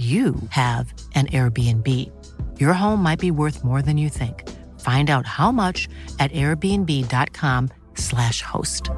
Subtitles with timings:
[0.00, 1.86] you have an Airbnb.
[2.58, 4.48] Your home might be worth more than you think.
[4.80, 8.90] Find out how much at airbnb.com/slash host.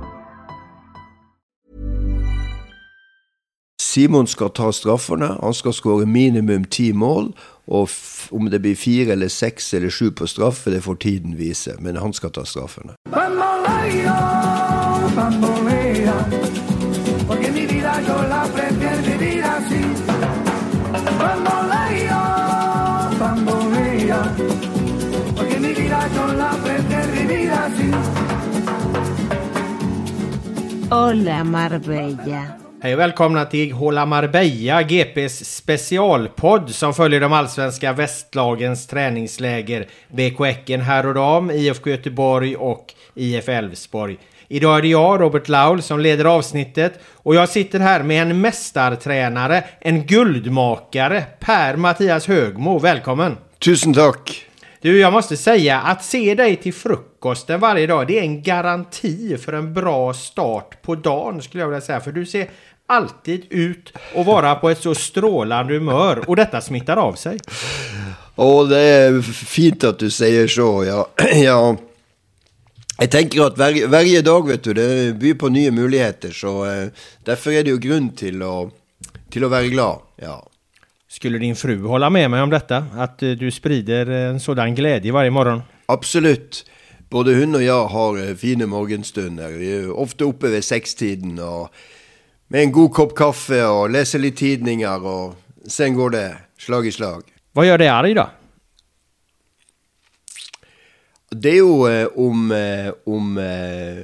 [3.81, 5.39] Simon skal ta straffene.
[5.43, 7.35] Han skal skåre minimum ti mål.
[7.67, 7.89] Og
[8.33, 11.77] om det blir fire eller seks eller sju på straffe, det får tiden vise.
[11.81, 12.93] Men han skal ta straffene.
[13.11, 14.15] Bamboleo,
[15.17, 16.15] bamboleo,
[30.93, 32.43] Hola Marbella.
[32.83, 39.87] Hej och välkomna till Håla Marbella, GPs specialpodd som följer de allsvenska västlagens träningsläger.
[40.09, 44.19] BK Häcken här och dam, IFK Göteborg och IF Elfsborg.
[44.49, 48.41] Idag är det jag, Robert Laul, som leder avsnittet och jag sitter här med en
[48.41, 52.79] mästartränare, en guldmakare, Per-Mattias Högmo.
[52.79, 53.37] Välkommen!
[53.59, 54.52] Tusen takk.
[54.83, 59.37] Du, jag måste säga att se dig till frukosten varje dag, det är en garanti
[59.39, 62.01] för en bra start på dagen skulle jag vilja säga.
[62.01, 62.51] För du ser
[62.87, 67.39] alltid ut och vara på ett så strålande humör och detta smittar av sig.
[68.35, 71.09] Och det er fint at du sier så, ja.
[71.45, 71.77] ja.
[72.99, 76.89] Jeg tenker at hver, hver dag, vet du, det byr på nye muligheter, så eh,
[77.27, 78.71] derfor er det jo grunn til å,
[79.31, 80.01] til å være glad.
[80.23, 80.39] Ja.
[81.13, 82.85] Skulle din fru hålla med meg om dette?
[82.97, 85.63] Att eh, du sprider en sådan glede varje morgon?
[85.87, 86.65] Absolutt.
[87.11, 89.53] Både hun og jeg har eh, fine morgenstunder.
[89.61, 91.37] Vi er ofte oppe ved sekstiden
[92.49, 95.37] med en god kopp kaffe og leser litt tidninger, og
[95.69, 96.27] sen går det
[96.59, 97.29] slag i slag.
[97.53, 98.27] Hva gjør dig arg da?
[101.33, 104.03] Det er jo eh, om, eh, om eh,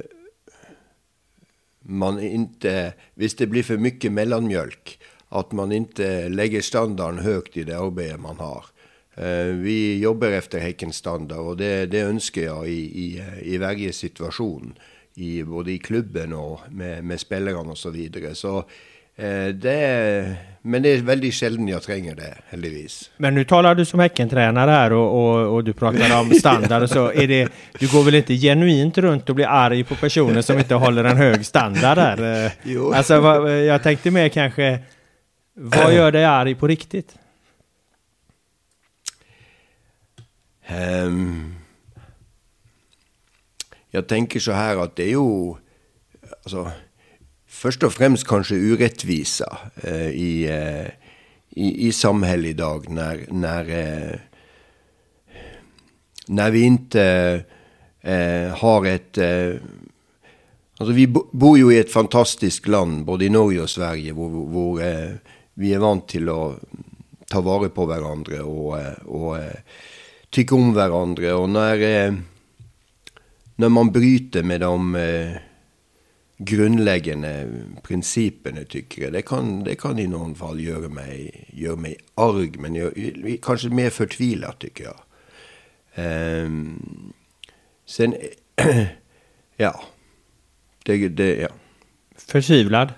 [1.89, 4.98] man ikke Hvis det blir for mye mellommjølk,
[5.29, 8.71] at man ikke legger standarden høyt i det arbeidet man har.
[9.19, 13.07] Eh, vi jobber etter Hekkens standard, og det, det ønsker jeg i,
[13.55, 14.77] i, i situasjon.
[15.19, 17.81] I, både i klubben og med, med spillerne osv.
[17.81, 18.35] Så, videre.
[18.35, 18.63] så
[19.17, 23.11] eh, det Men det er veldig sjelden jeg trenger det, heldigvis.
[23.17, 27.11] Men nu taler du som Hekken-trener her, og, og, og, du prater om standard så.
[27.11, 27.41] er det,
[27.79, 31.17] du går vel ikke genuint rundt og blir arg på personer som ikke holder en
[31.17, 32.23] høy standard
[32.63, 32.91] Jo.
[32.93, 34.79] Alltså, vad, jag mer kanske,
[35.59, 37.15] vad gör dig arg på riktigt?
[40.69, 41.55] Um,
[43.93, 45.57] jeg tenker så her at det er jo
[46.43, 46.67] altså,
[47.49, 50.85] Først og fremst kanskje urettviser uh, i, uh,
[51.57, 54.19] i, i samhället i dag når, når, uh,
[56.29, 57.05] når vi ikke
[58.03, 59.57] eh, har et eh,
[60.79, 64.29] Altså, vi bo- bor jo i et fantastisk land, både i Norge og Sverige, hvor,
[64.29, 65.17] hvor eh,
[65.59, 66.41] vi er vant til å
[67.29, 68.73] ta vare på hverandre og,
[69.11, 69.83] og eh,
[70.33, 71.35] tykke om hverandre.
[71.35, 72.17] Og når, eh,
[73.61, 75.37] når man bryter med de eh,
[76.39, 77.33] grunnleggende
[77.83, 82.55] prinsippene, tykker jeg, det kan, det kan i noen fall gjøre meg, gjøre meg arg,
[82.63, 82.95] men gjør,
[83.43, 85.05] kanskje mer fortvila, tykker jeg.
[85.99, 87.11] Um,
[87.89, 88.15] sen,
[89.65, 89.73] ja.
[90.87, 91.51] Det, det, ja.
[92.15, 92.95] Förtvivlad?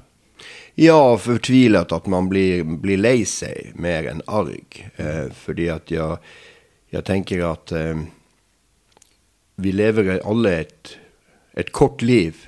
[0.82, 4.80] Ja, fortvilet at man blir, blir lei seg mer enn arg.
[4.98, 6.16] Eh, fordi at jeg,
[6.90, 8.02] jeg tenker at eh,
[9.62, 10.96] vi lever alle et,
[11.54, 12.48] et kort liv.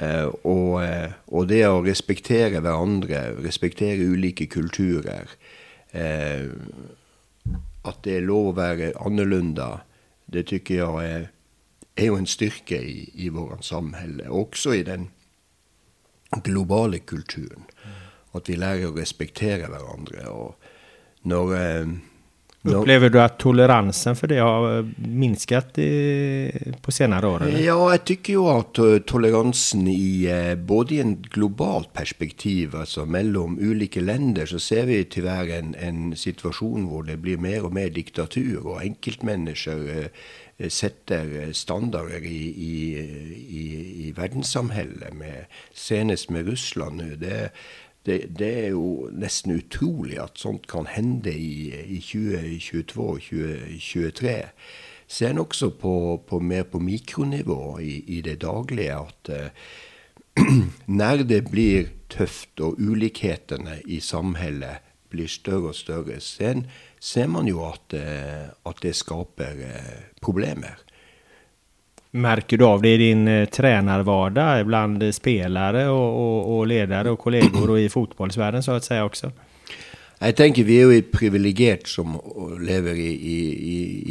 [0.00, 5.28] Eh, og, eh, og, det å respektere hverandre, respektere ulike kulturer
[5.92, 6.48] eh,
[7.84, 9.84] At det er lov å være annerledes,
[10.32, 11.30] det tykker jeg er,
[11.92, 14.22] er jo en styrke i, i vårt samfunn.
[14.32, 15.10] Også i den
[16.38, 17.66] globale kulturen.
[18.36, 20.28] At vi lærer å respektere hverandre.
[20.30, 21.92] Og når, eh,
[22.62, 25.90] når Opplever du at toleransen for det har minsket i,
[26.78, 27.46] på senere år?
[27.48, 27.64] Eller?
[27.64, 33.58] Ja, jeg tykker jo at uh, toleransen i både i en globalt perspektiv, altså mellom
[33.58, 37.90] ulike länder, så ser vi til en, en situasjon hvor det blir mer og mer
[37.96, 40.12] diktatur, og enkeltmennesker
[40.68, 42.74] setter standarder i, i,
[43.40, 43.62] i,
[44.06, 47.14] i verdenssamhellet, med, senest med Russland nå.
[47.20, 47.50] Det,
[48.06, 54.36] det, det, er jo nesten utrolig at sånt kan hende i, i 2022 og 2023.
[55.10, 55.94] Ser en også på,
[56.28, 63.80] på, mer på mikronivå i, det daglige at uh, når det blir tøft og ulikhetene
[63.84, 66.62] i samhellet blir større og større, ser,
[67.00, 70.78] ser man jo at, uh, at det skaper uh, problemer.
[72.10, 77.52] Merker du av det i din trenerhverdag blant spillere og, og, og ledere og kolleger
[77.52, 79.30] kollegor och i fotballverdenen så å si også?
[80.20, 82.18] Jeg tenker vi er jo privilegert som
[82.60, 83.38] lever i, i,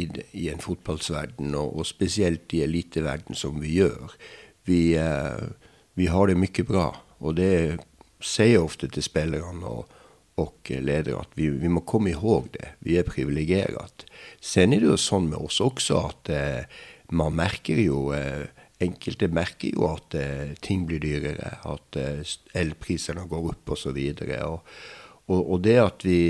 [0.02, 0.06] i,
[0.42, 4.16] i en fotballsverden, og, og, spesielt i eliteverden som vi gjør.
[4.66, 5.44] Vi, eh,
[5.94, 6.88] vi, har det mye bra,
[7.22, 7.52] og det
[8.18, 9.99] sier jeg ofte til spillerne og,
[10.40, 12.72] og ledere at vi, vi, må komme ihåg det.
[12.86, 14.06] Vi er privilegert.
[14.40, 18.48] Sen er det jo sånn med oss også at eh, man merker jo eh,
[18.80, 22.22] Enkelte merker jo at eh, ting blir dyrere, at eh,
[22.56, 23.98] elprisene går opp osv.
[24.46, 24.70] Og,
[25.28, 26.20] og, og det at vi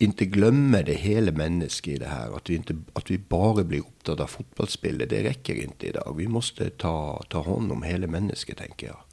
[0.00, 3.82] ikke glemmer det hele mennesket i det her, at vi, ikke, at vi bare blir
[3.82, 6.14] opptatt av fotballspillet, det rekker ikke i dag.
[6.14, 6.94] Vi må ta,
[7.26, 9.09] ta hånd om hele mennesket, tenker jeg.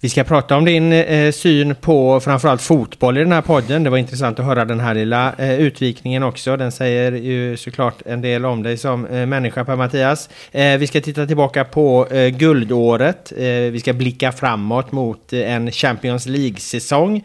[0.00, 3.84] Vi ska prata om din eh, syn på framförallt fotboll i den här podden.
[3.84, 6.56] Det var intressant att höra den här lilla eh, utvikningen också.
[6.56, 10.30] Den säger ju såklart en del om dig som eh, människa Per-Mattias.
[10.52, 13.32] Eh, vi ska titta tillbaka på eh, guldåret.
[13.36, 17.24] Eh, vi ska blicka framåt mot en Champions League-säsong.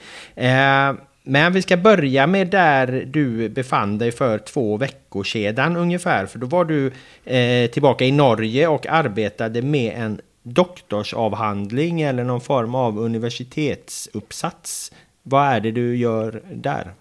[1.24, 6.25] men vi ska börja med där du befann dig för två veckor sedan ungefär.
[6.25, 6.92] För då var du
[7.68, 14.92] tillbaka i Norge och arbetade med en doktorsavhandling eller någon form av universitetsuppsats.
[15.24, 16.94] Hva er det du gjør der?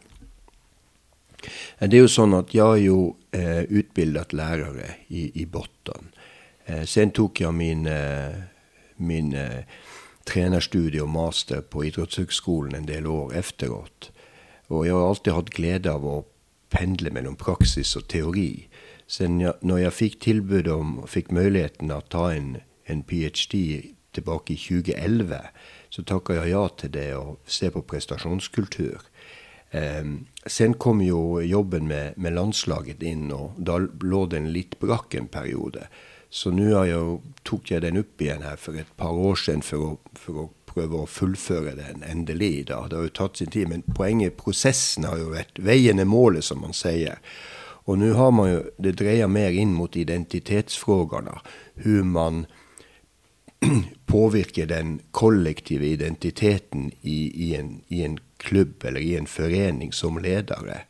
[1.78, 2.98] Det er jo sånn at jeg er jo
[3.34, 6.12] eh, utbildet lærere i, i Botton.
[6.64, 8.44] Eh, sen tok jeg min, eh,
[8.96, 9.64] min eh,
[10.28, 14.12] trenerstudie og master på Idrettshøgskolen en del år etteråt.
[14.70, 16.24] Og jeg har alltid hatt glede av å
[16.72, 18.68] pendle mellom praksis og teori.
[19.06, 22.62] Så når jeg fikk tilbud om, fikk muligheten å ta en
[22.92, 23.62] en ph.d.
[24.12, 25.40] tilbake i 2011,
[25.92, 29.08] så takka jeg ja til det å se på prestasjonskultur.
[29.72, 30.04] Eh,
[30.46, 35.30] sen kom jo jobben med, med, landslaget inn, og da lå den litt brakk en
[35.32, 35.88] periode.
[36.32, 36.72] Så nå
[37.44, 40.50] tok jeg den opp igjen her for et par år siden for å, for å
[40.72, 42.68] prøve å fullføre den endelig.
[42.70, 42.86] Da.
[42.88, 46.46] Det har jo tatt sin tid, men poenget, prosessen har jo vært Veien er målet,
[46.46, 47.20] som man sier.
[47.84, 51.40] Og nå har man jo Det dreier mer inn mot identitetsspørsmålene.
[51.82, 52.44] Hvordan man
[54.06, 60.19] påvirker den kollektive identiteten i, i, en, i, en, klubb eller i en forening som
[60.19, 60.81] ledere.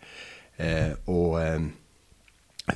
[0.57, 1.67] Eh, og eh,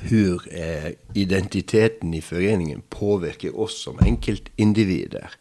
[0.05, 5.33] hvor eh, identiteten i foreningen påvirker oss som enkeltindivider.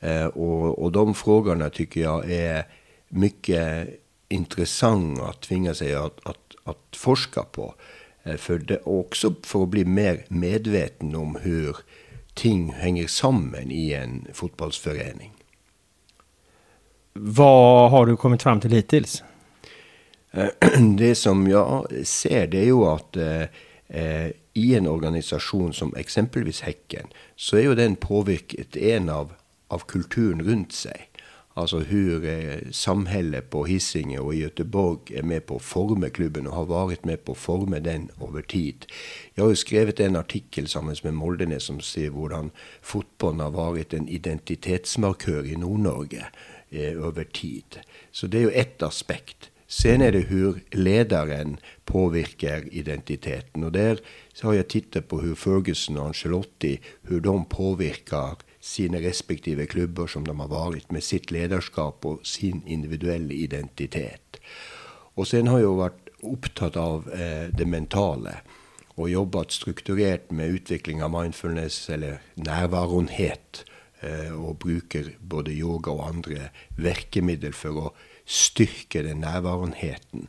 [0.00, 2.68] Eh, og, og de spørsmålene tykker jeg er
[3.18, 3.64] mye
[4.30, 7.72] interessante å tvinge seg å forske på.
[8.24, 11.82] Eh, for det, også for å bli mer medveten om hvor
[12.38, 15.32] ting henger sammen i en fotballforening.
[17.18, 19.08] Hva har du kommet fram til hittil?
[21.02, 27.10] Det som jeg ser, det er jo at eh, i en organisasjon som eksempelvis Hekken,
[27.34, 29.32] så er jo den påvirket en av,
[29.72, 31.07] av kulturen rundt seg.
[31.58, 36.46] Altså hvor eh, samholdet på Hisingen og i Göteborg er med på å forme klubben
[36.46, 38.86] og har vært med på å forme den over tid.
[39.34, 43.96] Jeg har jo skrevet en artikkel sammen med Moldenes som sier hvordan fotballen har vært
[43.98, 46.28] en identitetsmarkør i Nord-Norge
[46.70, 47.80] eh, over tid.
[48.12, 49.50] Så det er jo ett aspekt.
[49.68, 51.58] Sen er det hvor lederen
[51.90, 53.66] påvirker identiteten.
[53.66, 53.98] Og der
[54.40, 60.26] har jeg tittet på hvor Ferguson og Angelotti hvor de påvirker sine respektive klubber som
[60.26, 64.40] de har vært, med sitt lederskap og sin individuelle identitet.
[65.16, 68.40] Og sen har jeg jo vært opptatt av eh, det mentale
[68.98, 73.64] og jobbet strukturert med utvikling av mindfulness, eller nærværenhet.
[74.00, 77.88] Eh, og bruker både yoga og andre virkemidler for å
[78.26, 80.28] styrke den nærværenheten.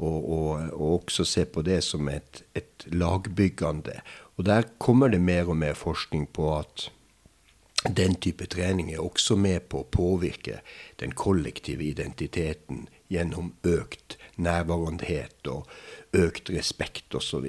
[0.00, 3.98] Og, og, og, også se på det som et, et lagbyggende.
[4.40, 6.88] Og der kommer det mer og mer forskning på at
[7.88, 10.60] den type trening er også med på å påvirke
[11.00, 15.70] den kollektive identiteten gjennom økt nærværendhet og
[16.12, 17.46] økt respekt osv.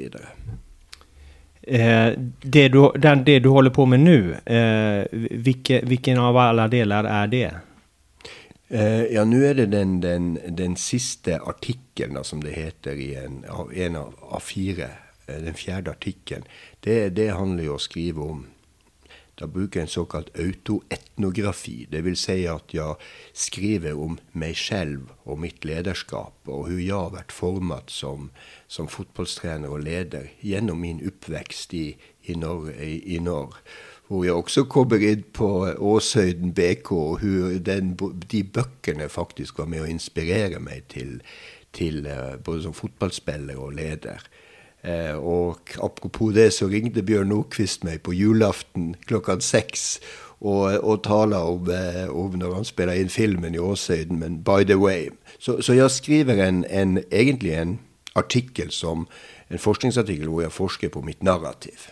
[1.61, 5.03] Eh, det, du, den, det du holder på med nå, eh,
[5.43, 7.51] hvilke, hvilken av alle deler er det?
[8.71, 13.43] Eh, ja, nå er det den, den, den siste artikkelen, som det heter, i en,
[13.75, 14.87] en av, av fire.
[15.27, 16.47] Eh, den fjerde artikkelen.
[16.79, 18.45] Det, det handler jo om å skrive om
[19.41, 21.87] da bruker jeg en såkalt autoetnografi.
[21.91, 22.25] Dvs.
[22.27, 22.97] Si at jeg
[23.33, 28.29] skriver om meg selv og mitt lederskap, og hvordan jeg har vært formet som,
[28.69, 31.87] som fotballtrener og leder gjennom min oppvekst i,
[32.29, 33.57] i, Norge.
[34.07, 37.95] Hvor jeg også kommer inn på Åshøyden BK, og hvordan
[38.31, 41.17] de bøkene faktisk var med å inspirere meg til,
[41.73, 44.21] til uh, både som fotballspiller og leder.
[44.83, 49.99] Eh, og apropos det, så ringte Bjørn Nordquist meg på julaften klokka seks
[50.41, 54.65] og, og taler om, eh, om, når han spiller inn filmen i Åshøyden, men by
[54.65, 55.09] the way.
[55.39, 57.79] Så, så jeg skriver en, en, egentlig en
[58.15, 59.05] artikkel som
[59.51, 61.91] en forskningsartikkel hvor jeg forsker på mitt narrativ.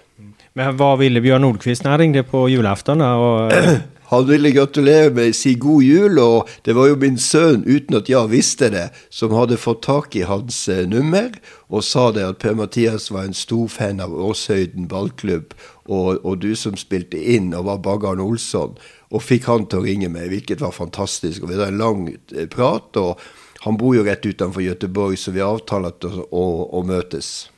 [0.58, 3.02] Men hva ville Bjørn Nordquist når han ringte på julaften?
[3.06, 3.54] Og
[4.10, 8.10] Han ville gratulere meg, si god jul, og det var jo min sønn, uten at
[8.10, 11.30] jeg visste det, som hadde fått tak i hans eh, nummer,
[11.70, 15.54] og sa det at Per-Mathias var en stor fan av Åshøyden ballklubb,
[15.86, 18.74] og, og, du som spilte inn og var Baggarn Olsson,
[19.14, 21.46] og fikk han til å ringe meg, hvilket var fantastisk.
[21.46, 23.22] Og vi hadde en lang eh, prat, og
[23.68, 26.46] han bor jo rett utenfor Gøteborg, så vi avtalte å, å,
[26.82, 27.50] å møtes.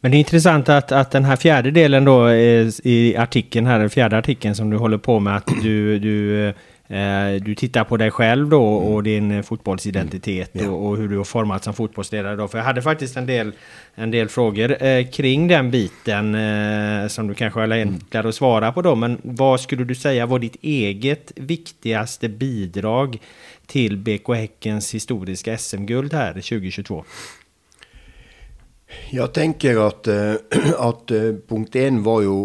[0.00, 3.90] Men det är intressant att, att den här fjärde delen då i artikeln här, den
[3.90, 6.46] fjärde artikeln som du håller på med, att du, du,
[6.88, 10.72] eh, du tittar på dig själv då och din fotbollsidentitet mm.
[10.72, 12.48] och, och, hur du har formats som fotbollsledare då.
[12.48, 13.52] För jag hade faktiskt en del,
[13.94, 18.72] en del frågor eh, kring den biten eh, som du kanske har enklare att svara
[18.72, 18.94] på då.
[18.94, 23.18] Men vad skulle du säga var ditt eget viktigaste bidrag
[23.66, 27.04] till BK Häckens historiska SM-guld här 2022?
[29.12, 30.36] Jeg tenker at, eh,
[30.90, 32.38] at eh, punkt én var jo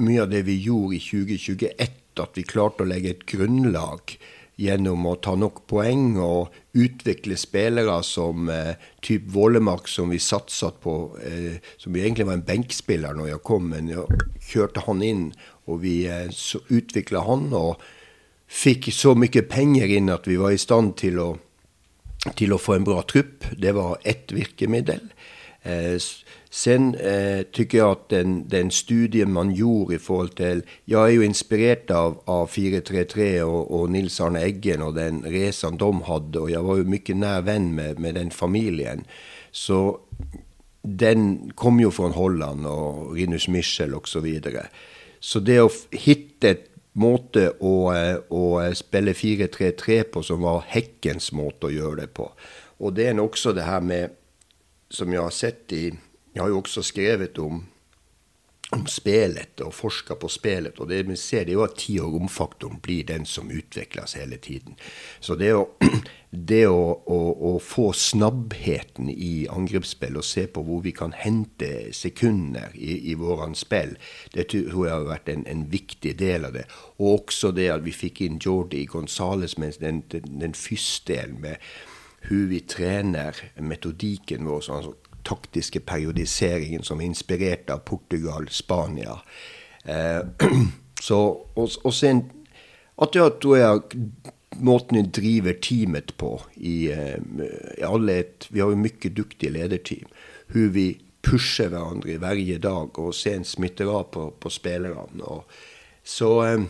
[0.00, 1.96] mye av det vi gjorde i 2021.
[2.20, 4.16] At vi klarte å legge et grunnlag
[4.60, 10.70] gjennom å ta nok poeng og utvikle spillere som eh, typ Vålemark, som vi satsa
[10.70, 15.24] på, eh, som egentlig var en benkspiller når jeg kom, men jeg kjørte han inn,
[15.64, 16.28] og vi eh,
[16.68, 17.80] utvikla han og
[18.50, 21.30] fikk så mye penger inn at vi var i stand til å,
[22.36, 23.46] til å få en bra trupp.
[23.56, 25.06] Det var ett virkemiddel.
[25.62, 25.98] Eh,
[26.50, 31.12] sen eh, tycker jag att den, den, studien man gjorde i forhold til Jeg er
[31.12, 36.40] jo inspirert av, av 433 og, og, Nils Arne Eggen og den reisen de hadde,
[36.40, 39.04] og jeg var jo mye nær venn med, med den familien.
[39.52, 40.00] Så
[40.82, 44.06] den kom jo fra Holland og Rinus Michel osv.
[44.06, 44.64] Så, videre.
[45.20, 51.32] så det å hitte et måte å, eh, å spille 4-3-3 på som var Hekkens
[51.32, 52.30] måte å gjøre det på.
[52.80, 54.16] Og det er også det her med
[54.90, 55.90] som jeg har sett i
[56.32, 57.64] Jeg har jo også skrevet om,
[58.70, 60.78] om spelet og forska på spelet.
[60.78, 64.14] Og det vi ser, det er jo at tid- og romfaktoren blir den som utvikles
[64.14, 64.76] hele tiden.
[65.20, 65.64] Så det å,
[66.30, 67.18] det å, å,
[67.50, 73.18] å få snabbheten i angrepsspill og se på hvor vi kan hente sekunder i, i
[73.18, 73.96] våre spill,
[74.38, 76.68] det tror jeg har vært en, en, viktig del av det.
[77.02, 80.54] Og også det at vi fikk inn Jordi Gonzales med den, den, den
[81.42, 81.58] med
[82.26, 84.96] hvordan vi trener metodikken vår, sånn, altså
[85.26, 89.18] taktiske periodiseringen som er inspirert av Portugal, Spania.
[89.84, 90.20] Eh,
[91.06, 91.20] så,
[91.54, 92.24] og, en
[93.00, 94.00] at jeg tror jeg
[94.60, 97.16] måten vi driver teamet på i, eh,
[97.78, 100.08] i alle et, Vi har jo mye dyktige lederteam.
[100.50, 100.88] Hvordan vi
[101.22, 105.40] pusher hverandre hver dag og sen smitter av på, på spillerne.
[106.04, 106.64] Så eh,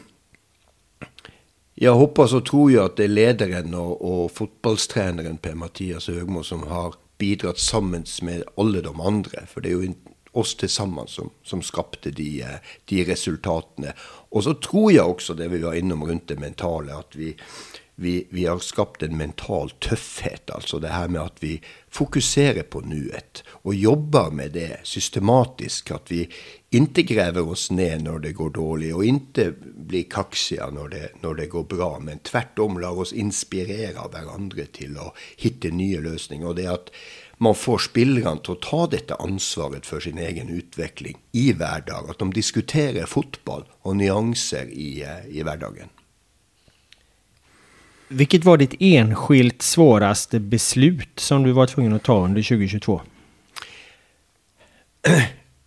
[1.80, 6.66] jeg håper så tror jeg at det er lederen og, og fotballtreneren Per-Mathias Høgmo som
[6.68, 9.46] har bidratt sammen med alle de andre.
[9.48, 9.94] For det er jo
[10.32, 12.44] oss til sammen som, som skapte de,
[12.90, 13.94] de, resultatene.
[14.30, 17.32] Og så tror jeg også det vi var innom rundt det mentale, at vi,
[18.00, 20.50] vi, vi, har skapt en mental tøffhet.
[20.54, 21.58] Altså det her med at vi
[21.92, 25.92] fokuserer på nuet og jobber med det systematisk.
[25.92, 26.22] At vi
[26.72, 31.42] ikke graver oss ned når det går dårlig, og ikke blir kaksige når det, når
[31.42, 31.90] det går bra.
[32.00, 36.48] Men tvert om lar oss inspirere hverandre til å hitte nye løsninger.
[36.48, 36.94] Og det at
[37.36, 42.08] man får spillerne til å ta dette ansvaret for sin egen utvikling i hverdag.
[42.14, 45.92] At de diskuterer fotball og nyanser i, eh, i hverdagen.
[48.12, 53.00] Vilket var ditt enskilt svåraste beslut som du var tvungen att ta under 2022?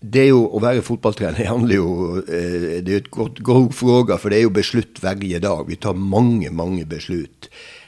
[0.03, 4.29] Det jo å være fotballtrener handler jo eh, Det er et godt, god fråga, for
[4.29, 5.63] det er jo beslutt hver dag.
[5.69, 7.47] Vi tar mange, mange beslut.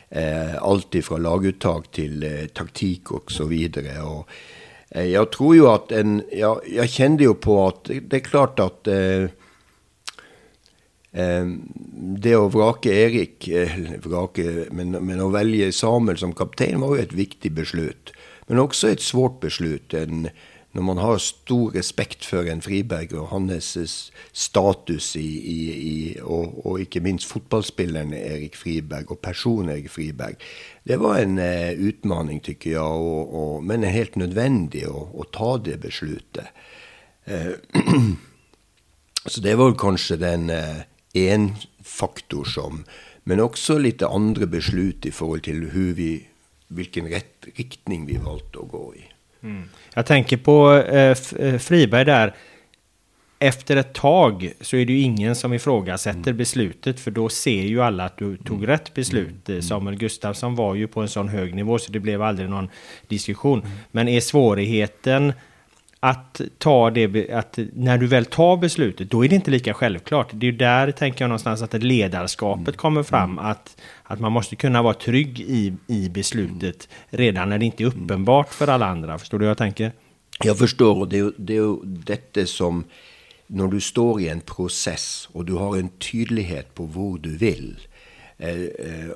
[0.09, 3.51] Eh, alt fra laguttak til eh, taktikk osv.
[4.95, 8.87] Jeg tror jo at en ja, Jeg kjente jo på at det er klart at
[8.87, 9.27] eh,
[11.15, 13.45] det å vrake Erik,
[14.03, 18.11] vrake, men, men, å velge Samuel som kaptein var jo et viktig beslut.
[18.49, 19.95] Men også et svårt beslut.
[19.95, 20.27] En,
[20.75, 23.69] når man har stor respekt for en Friberg og hans
[24.35, 30.43] status i, i, i og, og, ikke minst fotballspilleren Erik Friberg og personen Erik Friberg.
[30.83, 35.27] Det var en uh, utfordring, tykker jeg, og, og, men er helt nødvendig å, å
[35.31, 36.51] ta det besluttet.
[37.23, 37.55] Uh,
[39.31, 40.83] så det var kanskje den uh,
[41.15, 41.53] én
[41.85, 42.83] faktor som
[43.25, 45.63] Men også litt andre beslut i forhold til
[45.97, 46.09] vi,
[46.69, 49.05] hvilken rett, riktning vi valgte å gå i.
[49.41, 49.63] Mm.
[49.95, 52.35] Jeg tenker på eh, eh, Friberg der.
[53.41, 56.37] Efter et tag så er det jo ingen som ifrågasetter mm.
[56.37, 59.49] beslutet for da ser jo alle at du tog rett beslut.
[59.49, 59.65] Mm.
[59.65, 62.69] Samuel Gustafsson var jo på en sånn høy nivå så det ble aldri noen
[63.11, 63.65] diskusjon.
[63.65, 63.83] Mm.
[63.97, 65.33] Men er svårigheten
[66.05, 70.29] att ta det, att när du väl tar beslutet, då är det inte lika självklart.
[70.33, 72.77] Det är där, tänker jag någonstans, att ledarskapet mm.
[72.77, 73.31] kommer fram.
[73.31, 73.45] Mm.
[73.45, 77.87] Att, att man måste kunna vara trygg i, i beslutet redan när det inte är
[77.87, 79.17] uppenbart för alla andra.
[79.19, 79.91] Förstår du vad jag tänker?
[80.43, 82.83] Jag förstår, och det är, det är ju detta som,
[83.47, 87.79] när du står i en process och du har en tydlighet på var du vill,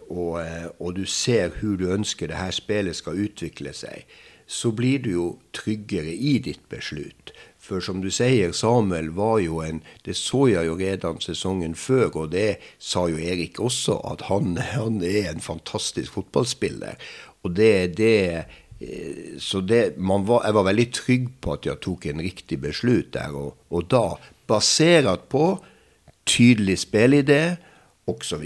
[0.07, 0.39] og, och,
[0.77, 4.05] och du ser hur du önskar det här spelet ska utveckla sig,
[4.49, 7.33] så blir du jo tryggere i ditt beslut.
[7.61, 12.09] For som du sier, Samuel var jo en Det så jeg jo redan sesongen før,
[12.23, 16.97] og det sa jo Erik også, at han, han er en fantastisk fotballspiller.
[17.43, 18.17] Og det, det
[18.81, 23.13] eh, så det, var, jeg var veldig trygg på at jeg tok en riktig beslut
[23.13, 23.35] der.
[23.37, 24.17] Og, og da,
[24.49, 25.59] basert på
[26.25, 27.59] tydelig spillidé
[28.09, 28.45] osv.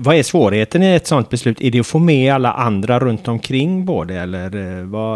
[0.00, 1.58] Vad er svårigheten i et sånt beslut?
[1.58, 4.54] Er det å få med alle andre rundt omkring på det eller
[4.92, 5.06] hva,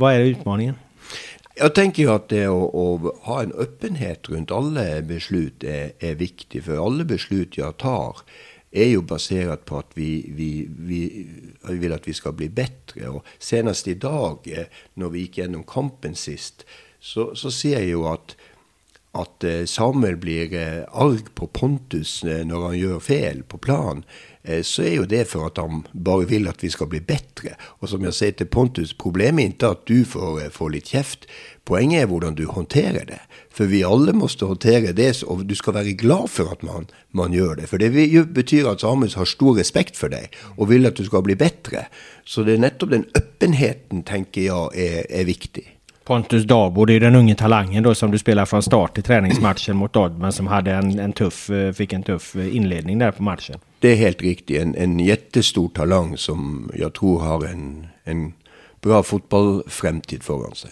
[0.00, 0.78] hva er utfordringen?
[1.58, 6.16] Jeg tenker jo at det å, å, ha en åpenhet rundt alle beslut er, er,
[6.16, 6.62] viktig.
[6.64, 8.22] For alle beslut jeg tar,
[8.72, 11.02] er jo basert på at vi, vi, vi,
[11.68, 13.12] vi, vil at vi skal bli bedre.
[13.12, 16.64] Og senest i dag, eh, når vi gikk gjennom kampen sist,
[17.04, 18.32] så, så ser jeg jo at
[19.12, 24.04] at samer Samuel blir eh, arg på Pontus eh, når han gjør feil på plan,
[24.42, 27.52] så er jo det for at han bare vil at vi skal bli bedre.
[27.78, 31.28] Og som jeg sier til Pontus, problemet er ikke at du får, får litt kjeft.
[31.62, 33.20] Poenget er hvordan du håndterer det.
[33.54, 37.36] For vi alle måtte håndtere det, og du skal være glad for at man, man
[37.36, 37.68] gjør det.
[37.70, 37.92] For det
[38.34, 41.86] betyr at Samuel har stor respekt for deg og vil at du skal bli bedre.
[42.26, 45.68] Så det er nettopp den åpenheten, tenker jeg, er, er viktig.
[46.04, 49.76] Pontus Dabo, det är den unge talangen då som du spelar från start i träningsmatchen
[49.76, 53.10] mot Odd, men som hade en, en tuff, eh, fick en tuff eh, inledning där
[53.10, 53.58] på matchen.
[53.78, 58.32] Det är helt riktigt, en, en jättestor talang som jag tror har en, en
[58.80, 60.70] bra fotbollframtid foran sig.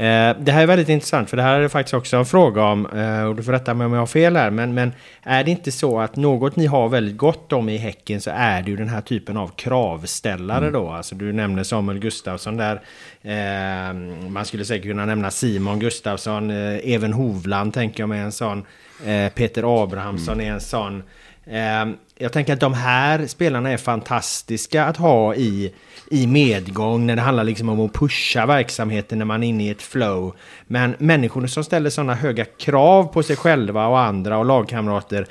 [0.00, 2.62] Eh, det här är väldigt intressant för det här är det faktiskt också en fråga
[2.62, 5.44] om eh, och du får rätta mig om jag har fel här men, men är
[5.44, 8.70] det inte så att något ni har väldigt gott om i Häcken så är det
[8.70, 10.72] ju den här typen av kravställare mm.
[10.72, 12.80] då alltså du nämner Samuel Gustafsson där
[13.22, 13.94] eh,
[14.28, 18.66] man skulle säkert kunna nämna Simon Gustafsson eh, Even Hovland tänker jag med en sån
[19.06, 20.46] eh, Peter Abrahamsson mm.
[20.46, 21.02] är en sån
[22.18, 25.74] jag tänker att de här spelarna är fantastiska att ha i,
[26.10, 29.70] i medgång när det handlar liksom om att pusha verksamheten när man är inne i
[29.70, 30.34] ett flow.
[30.66, 35.26] Men människor som ställer sådana höga krav på sig själva och andra och lagkamrater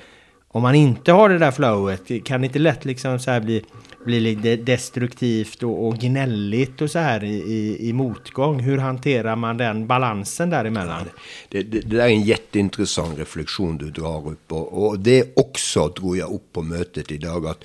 [0.51, 3.65] om man inte har det där flowet, kan det inte lätt liksom så här bli,
[4.05, 8.59] bli lite destruktivt och, och gnälligt och så här i, i, i, motgång?
[8.59, 11.05] Hur hanterar man den balansen däremellan?
[11.49, 16.15] Det, det, det är en jätteintressant reflektion du drar upp och, och det också dro
[16.15, 17.63] jag upp på mötet idag att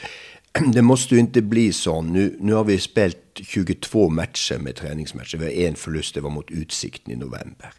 [0.73, 2.03] det måste ju inte bli så.
[2.03, 5.39] Nu, nu har vi spelat 22 matcher med treningsmatcher.
[5.41, 7.73] Vi har én forlust, det var mot Utsikten i november.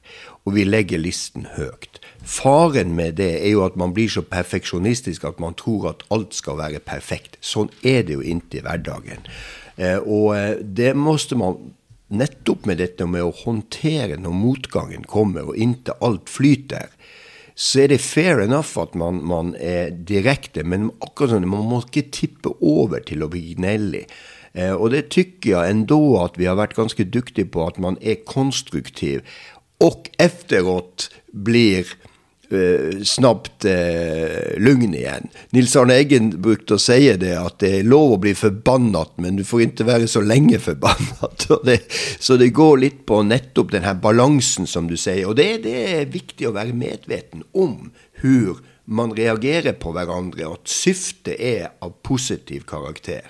[0.45, 2.01] Og vi legger listen høyt.
[2.23, 6.35] Faren med det er jo at man blir så perfeksjonistisk at man tror at alt
[6.35, 7.39] skal være perfekt.
[7.41, 9.27] Sånn er det jo inntil hverdagen.
[9.77, 11.73] Eh, og eh, det måtte man
[12.15, 16.91] nettopp med dette med å håndtere når motgangen kommer, og inntil alt flyter
[17.55, 21.79] så er det fair enough at man, man er direkte, men akkurat sånn, man må
[21.85, 24.03] ikke tippe over til å bli gnellig.
[24.55, 27.99] Eh, og det tykker jeg ändå at vi har vært ganske dyktige på, at man
[28.01, 29.25] er konstruktiv.
[29.83, 31.09] Og efteråt
[31.45, 31.89] blir
[32.47, 35.27] eh, snabbt eh, lugn igjen.
[35.55, 39.35] Nils Arne Eggen brukte å si det, at det er lov å bli forbannet, men
[39.35, 41.49] du får ikke være så lenge forbannet.
[42.25, 45.25] Så det går litt på nettopp den her balansen, som du sier.
[45.27, 47.91] Og det, det er viktig å være medveten om
[48.21, 53.25] hvor man reagerer på hverandre, og at syftet er av positiv karakter.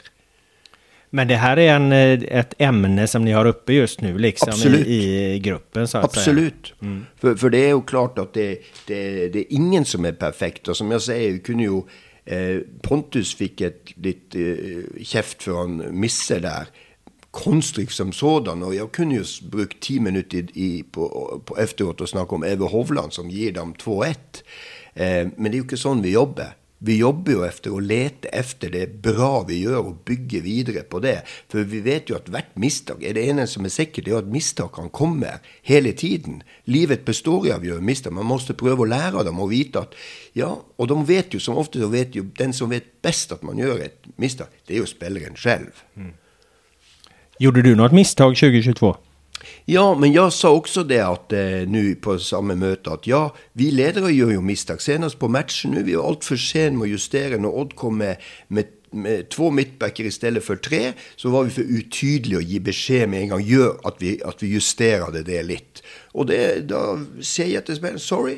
[1.16, 4.72] Men det här är en, eh, ett ämne som ni har uppe just nu liksom
[4.72, 6.74] i, i, gruppen så att Absolut.
[6.82, 7.06] Mm.
[7.18, 8.48] For, for det er jo klart at det,
[8.88, 10.68] det, det, er ingen som er perfekt.
[10.68, 11.86] Og som jeg sier, kunne jo
[12.28, 16.68] eh, Pontus fikk et litt eh, kjeft för han misser der.
[17.32, 18.68] Konstrik som sådan.
[18.68, 19.24] Og jeg kunne jo
[19.56, 21.08] brukt ti minutter i, på,
[21.48, 24.44] på efteråt snakke om Eve Hovland som gir dem 2-1.
[25.00, 26.58] Eh, men det er jo ikke sånn vi jobbar.
[26.86, 31.00] Vi jobber jo efter å lete efter det bra vi gjør, og bygge videre på
[31.02, 31.18] det.
[31.50, 34.22] For vi vet jo at hvert mistak er det ene som er sikkert, det er
[34.22, 36.44] at mistak kan komme hele tiden.
[36.70, 38.14] Livet består av å gjøre mistak.
[38.14, 39.98] Man må prøve å lære dem og vite at
[40.36, 43.44] Ja, og de vet jo som ofte så vet jo den som vet best at
[43.44, 45.72] man gjør et mistak, det er jo spilleren selv.
[45.96, 46.12] Mm.
[47.40, 48.94] Gjorde du noe mistak 2022?
[49.66, 53.72] Ja, men jeg sa også det at eh, nå på samme møte at ja, vi
[53.74, 54.84] ledere gjør jo mistak.
[54.84, 55.82] Senest på matchen nå.
[55.88, 57.40] Vi er altfor sene med å justere.
[57.42, 58.22] Når Odd kom med,
[58.54, 62.62] med, med to midtbacker i stedet for tre, så var vi for utydelige å gi
[62.70, 63.48] beskjed med en gang.
[63.50, 65.82] Gjør at vi, at vi justerer det, det litt.
[66.14, 66.86] Og det, da
[67.26, 68.38] sier jeg til spilleren sorry,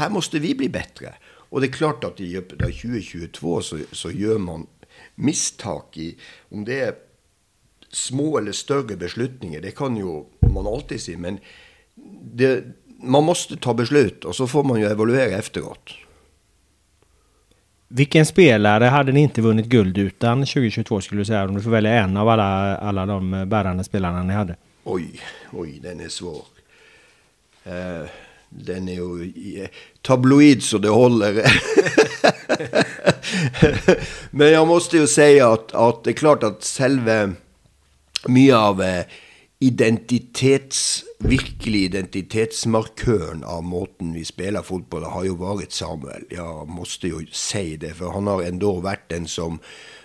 [0.00, 1.12] her måtte vi bli bedre.
[1.52, 4.64] Og det er klart at i 2022 så, så gjør man
[5.20, 6.14] mistak i
[6.50, 6.96] om det er
[7.94, 11.16] små eller større beslutninger, det kan jo man alltid si.
[11.16, 11.38] Men
[12.22, 12.62] det,
[13.02, 15.94] man måste ta beslut og så får man ju evaluera efteråt.
[17.88, 21.44] Vilken spelare hade ni inte vunnit guld utan 2022 skulle du säga?
[21.44, 24.56] Om du får välja en av alla, alla de bärande spelarna ni hade.
[24.84, 25.20] Oj,
[25.52, 26.42] oj, den är svår.
[27.66, 28.08] Uh,
[28.48, 29.68] den är ju
[30.02, 31.44] tabloid så det håller.
[34.30, 37.32] Men jag måste ju säga att, att det är klart att själva
[38.28, 39.04] mye av eh,
[39.64, 46.26] identitets, virkelig identitetsmarkøren av måten vi spiller fotball har jo vært Samuel.
[46.32, 49.60] Jeg måtte jo si det, for han har endog vært den som,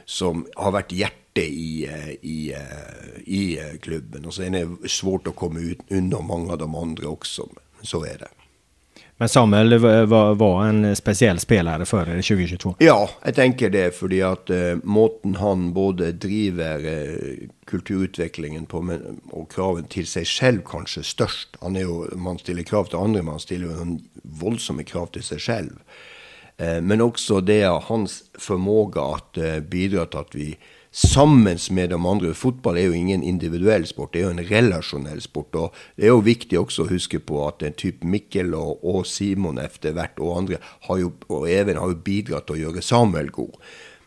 [0.05, 3.43] som har vært hjertet i, eh, i, eh, i,
[3.83, 4.25] klubben.
[4.25, 7.49] Og så er det svårt å komme ut, unna mange av de andre også.
[7.83, 8.33] Så er det.
[9.21, 12.69] Men Samuel var, en spesiell spiller før 2022?
[12.79, 13.89] Ja, jeg tenker det.
[13.97, 18.79] Fordi at uh, måten han både driver uh, kulturutviklingen på,
[19.35, 21.59] og kraven til seg selv kanskje størst.
[21.59, 23.99] Han er jo, Man stiller krav til andre, man stiller jo
[24.39, 25.75] voldsomme krav til seg selv.
[26.55, 30.53] Uh, men også det av hans formåga at bidrar til at vi
[30.91, 32.33] sammen med de andre.
[32.33, 35.55] Fotball er jo ingen individuell sport, det er jo en relasjonell sport.
[35.55, 39.05] og Det er jo viktig også å huske på at en type Mikkel og, og
[39.05, 40.59] Simon etter hvert og andre
[40.99, 43.55] jo, og Even har jo bidratt til å gjøre Samuel god.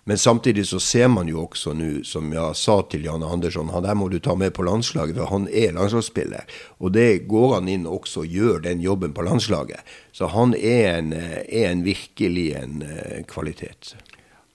[0.05, 3.85] Men samtidig så ser man jo også nå, som jeg sa til Janne Andersson, han
[3.85, 6.49] der må du ta med på landslaget, for han er landslagsspiller.
[6.83, 9.79] Og det går han inn også og gjør den jobben på landslaget.
[10.11, 13.95] Så han er en, er en virkelig en uh, kvalitet.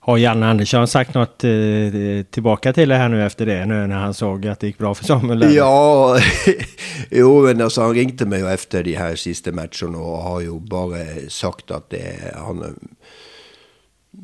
[0.08, 1.52] Har Janne Andersson sagt något eh,
[2.32, 4.96] tillbaka till det här nu efter det, nu när han såg att det gick bra
[4.96, 5.56] för Samuel?
[5.56, 6.20] Ja,
[7.12, 10.60] jo, men altså, han ringte meg jo efter de här sista matcherna och har jo
[10.60, 12.74] bare sagt at det, han er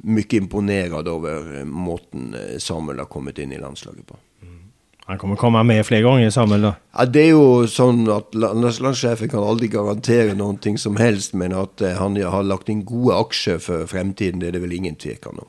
[0.03, 4.15] mycket imponerad över måten Samuel har kommet inn i landslaget på.
[4.41, 4.59] Mm.
[5.05, 6.61] Han kommer komme med flere ganger, Samuel?
[6.61, 6.73] da?
[6.93, 11.81] Ja, det er jo sånn at landslagssjefen kan aldri garantere noe som helst, men att
[11.81, 15.19] eh, han har lagt inn gode aksjer for fremtiden, det er det vel ingen tvil
[15.27, 15.43] om.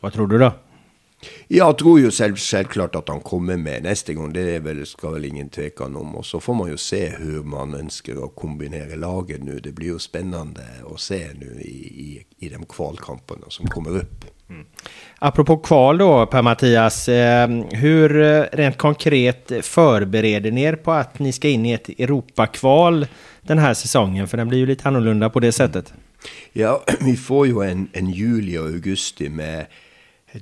[0.00, 0.52] Hva tror du, da?
[1.48, 4.32] Jeg tror jo selv, selvklart at han kommer med neste gang.
[4.34, 6.16] Det vel, skal vel ingen tveke om.
[6.20, 9.58] Og så får man jo se hvordan man ønsker å kombinere laget nå.
[9.62, 12.08] Det blir jo spennende å se nå i, i,
[12.44, 14.26] i de kvalkampene som kommer opp.
[14.50, 14.66] Mm.
[15.26, 17.00] Apropå kval da, Per-Mattias.
[17.08, 17.46] Eh,
[17.80, 18.16] hur
[18.60, 23.06] rent konkret forbereder ni er på at ni skal inn i et Europakval
[23.46, 23.86] denne sesongen?
[23.86, 24.28] säsongen?
[24.28, 25.94] For den blir jo litt annorlunda på det settet.
[26.52, 29.72] Ja, vi får jo en, en juli og augusti med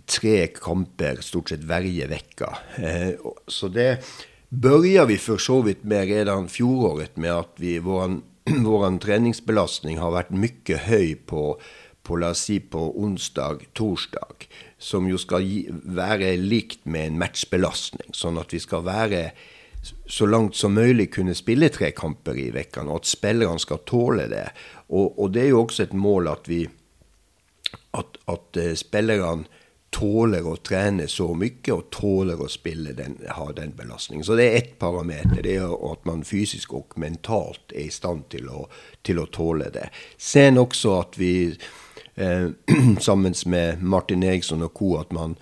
[0.06, 2.50] tre kamper stort sett hver uke.
[2.76, 3.14] Eh,
[3.46, 4.04] så det
[4.48, 7.58] börjar vi for så vidt med redan fjoråret med at
[8.68, 11.56] vår, treningsbelastning har vært mye høy på,
[12.02, 14.46] på la oss si på onsdag, torsdag,
[14.78, 18.12] som jo skal gi, være likt med en matchbelastning.
[18.12, 19.24] Sånn at vi skal være
[20.08, 24.28] så langt som mulig kunne spille tre kamper i vekkene, og at spillerne skal tåle
[24.32, 24.46] det.
[24.88, 26.62] Og, og, det er jo også et mål at vi
[27.94, 29.44] at, at uh, spillerne
[29.94, 34.26] tåler å trene så mye og tåler å spille den, ha den belastningen.
[34.26, 35.42] Så det er ett parameter.
[35.44, 38.66] Det er at man fysisk og mentalt er i stand til å,
[39.06, 39.88] til å tåle det.
[40.18, 42.48] Sen også at vi eh,
[43.08, 44.96] sammen med Martin Eriksson og co.
[44.98, 45.38] at man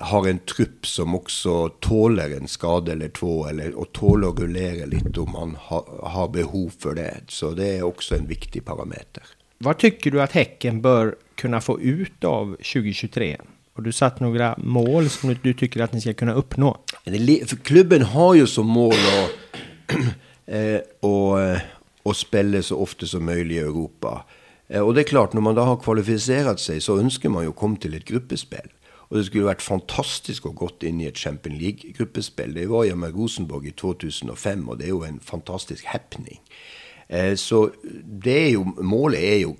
[0.00, 4.86] har en trupp som også tåler en skade eller to, eller, og tåler å rullere
[4.86, 5.82] litt om man ha,
[6.14, 7.24] har behov for det.
[7.34, 9.26] Så det er også en viktig parameter.
[9.62, 13.34] Hva tykker du at Hekken bør kunne få ut av 2023?
[13.82, 16.68] Har du satt noen mål som du tykker at ni skal kunne oppnå?
[17.66, 19.22] Klubben har jo som mål å,
[20.46, 24.20] eh, eh, spille så ofte som mulig i Europa.
[24.68, 27.56] Eh, og det er klart, når man da har kvalifisert seg, så ønsker man jo
[27.56, 28.70] å komme til et gruppespill.
[29.08, 32.54] Og det skulle vært fantastisk å gått inn i et Champions League-gruppespill.
[32.54, 36.38] Det var jo med Rosenborg i 2005, og det er jo en fantastisk happening.
[37.36, 39.56] Så det er jo, målet er jo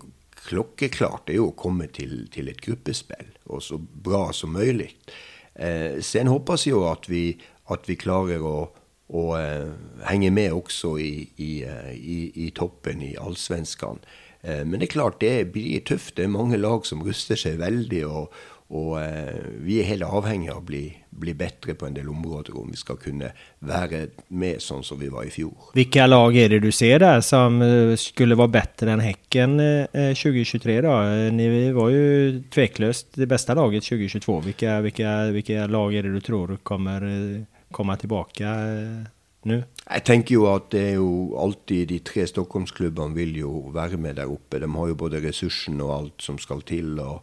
[0.48, 1.30] klokkeklart.
[1.30, 4.92] Er jo å komme til, til et gruppespill, og så bra som mulig.
[5.54, 7.26] Eh, sen håper jeg jo at vi,
[7.72, 8.56] at vi klarer å,
[9.12, 9.72] å eh,
[10.08, 14.00] henge med også i, i, uh, i, i toppen i allsvenskene.
[14.42, 16.16] Eh, men det er klart det blir tøft.
[16.16, 18.02] Det er mange lag som ruster seg veldig.
[18.06, 18.32] og
[18.72, 22.56] og eh, vi er helt avhengig av å bli, bli, bedre på en del områder
[22.56, 23.28] om vi skal kunne
[23.60, 25.68] være med sånn som vi var i fjor.
[25.76, 30.12] Hvilke lag er det du ser der som eh, skulle være bedre enn Hekken eh,
[30.16, 30.78] 2023?
[30.88, 30.96] da?
[31.36, 34.40] Ni var jo tvekløst det beste laget 2022.
[34.48, 39.00] Hvilke, hvilke, hvilke, lag er det du tror kommer, eh, kommer tilbake eh,
[39.52, 39.62] nå?
[39.84, 44.16] Jeg tenker jo at det er jo alltid de tre Stockholmsklubbene vil jo være med
[44.16, 44.62] der oppe.
[44.62, 46.96] De har jo både ressursene og alt som skal til.
[47.02, 47.20] og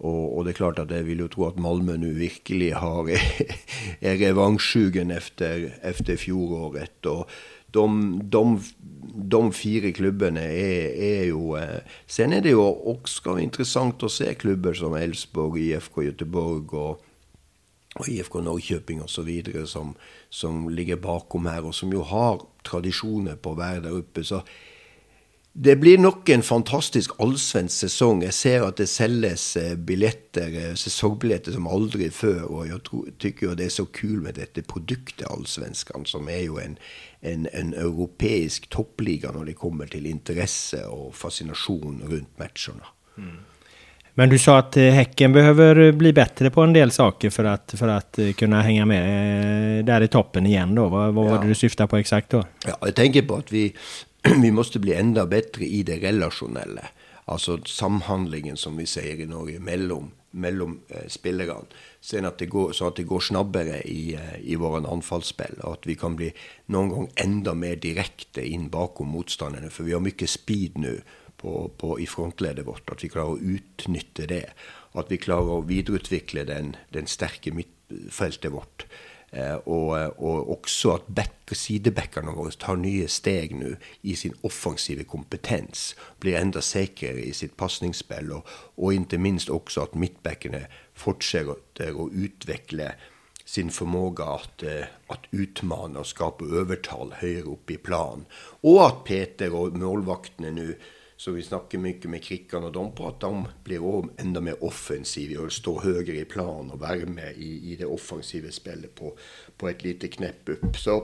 [0.00, 3.10] og, og, det er klart at jeg vil jo tro at Malmö nå virkelig har,
[4.08, 7.04] er revansjsugen etter, etter fjoråret.
[7.10, 7.28] Og
[7.74, 7.84] de,
[8.32, 8.44] de,
[9.34, 14.32] de, fire klubbene er, er jo eh, Sen er det jo også interessant å se
[14.40, 17.04] klubber som Elfsborg, IFK Göteborg og,
[18.00, 19.30] og IFK Norrköping osv.
[19.68, 19.94] Som,
[20.32, 24.24] som ligger bakom her, og som jo har tradisjoner på å være der oppe.
[24.24, 24.40] så
[25.52, 28.22] det blir nok en fantastisk allsvensk sesong.
[28.22, 32.44] Jeg ser at det selges eh, billetter, eh, sesongbilletter som aldri før.
[32.46, 36.60] Og jeg syns jo det er så kult med dette produktet, allsvenskene, som er jo
[36.62, 36.76] en,
[37.26, 42.94] en, en, europeisk toppliga når det kommer til interesse og fascinasjon rundt matchene.
[43.18, 43.40] Mm.
[44.20, 47.74] Men du sa at Häcken eh, behøver bli bedre på en del saker for at,
[47.74, 50.76] for at kunne henge med der i toppen igjen.
[50.78, 50.86] Da.
[50.94, 51.34] Hva, hva ja.
[51.34, 52.44] var det du syftet på eksakt da?
[52.68, 53.64] Ja, jeg tenker på at vi
[54.42, 56.90] vi måtte bli enda bedre i det relasjonelle.
[57.30, 61.68] Altså samhandlingen, som vi sier i Norge, mellom, mellom eh, spillerne.
[62.04, 65.60] Sånn at, går, sånn at det går snabbere i, eh, i våre anfallsspill.
[65.62, 66.32] Og at vi kan bli
[66.74, 69.70] noen gang enda mer direkte inn bakom motstanderne.
[69.72, 70.98] For vi har mye speed nå
[71.96, 72.90] i frontleddet vårt.
[72.92, 74.44] At vi klarer å utnytte det.
[74.98, 78.84] At vi klarer å videreutvikle den, den sterke midtfeltet vårt.
[79.32, 85.06] Eh, og, og, også at back, sidebackerne våre tar nye steg nå i sin offensive
[85.06, 85.92] kompetens.
[86.22, 88.32] Blir enda sikrere i sitt pasningsspill.
[88.34, 90.64] Og, og ikke minst også at midtbackene
[90.98, 92.92] fortsetter å utvikle
[93.50, 98.26] sin formåge at, eh, at utmane og skape overtall høyere oppe i planen.
[98.62, 100.72] Og at Peter og målvaktene nå
[101.20, 103.30] så vi snakker mye med Krikkan og på at de
[103.66, 107.76] blir også enda mer offensive og står høyere i planen og være med i, i,
[107.76, 109.12] det offensive spillet på,
[109.58, 110.78] på, et lite knepp opp.
[110.80, 110.94] Så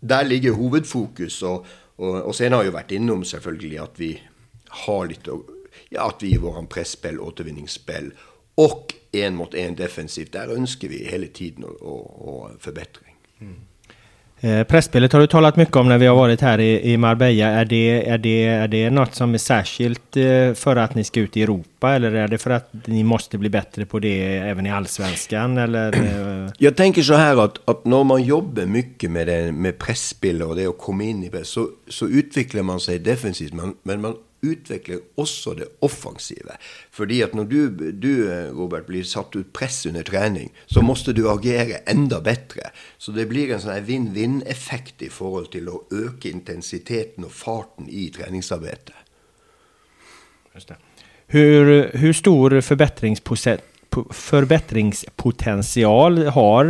[0.00, 1.42] der ligger hovedfokus.
[1.42, 1.66] Og,
[1.98, 4.10] og, og sen har jo vært innom selvfølgelig at vi
[4.86, 8.14] har litt ja, at vi i våre presspill, återvinningsspill
[8.64, 13.20] og én mot én defensivt, der ønsker vi hele tiden å, å, å forbedring.
[13.44, 13.58] Mm.
[14.42, 14.66] Eh,
[15.12, 17.46] har du talat mycket om när vi har varit här i, i Marbella.
[17.46, 21.20] Är det, är, det, är det något som är särskilt eh, för att ni ska
[21.20, 24.66] ut i Europa eller är det för att ni måste bli bättre på det även
[24.66, 25.58] i allsvenskan?
[25.58, 25.94] Eller?
[25.94, 26.50] Eh?
[26.58, 30.66] Jag så här att, att när man jobbar mycket med, det, med pressspelet och det
[30.66, 35.54] att komma in i press så, så utvecklar man sig defensivt men man utvikler også
[35.58, 36.56] det offensive.
[36.90, 37.60] Fordi at når du,
[37.92, 38.12] du,
[38.56, 42.72] Robert, blir satt ut press under trening, så måtte du agere enda bedre.
[42.98, 48.08] Så det blir en sånn vinn-vinn-effekt i forhold til å øke intensiteten og farten i
[48.14, 48.96] treningsarbeidet.
[50.54, 50.72] Just.
[51.30, 52.60] Hur, stor
[54.10, 56.64] förbättringspotential har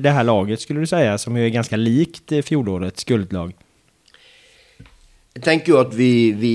[0.00, 3.52] det här laget skulle du säga, som är ganska likt fjolårets guldlag?
[5.32, 6.54] Jeg tenker jo at vi, vi,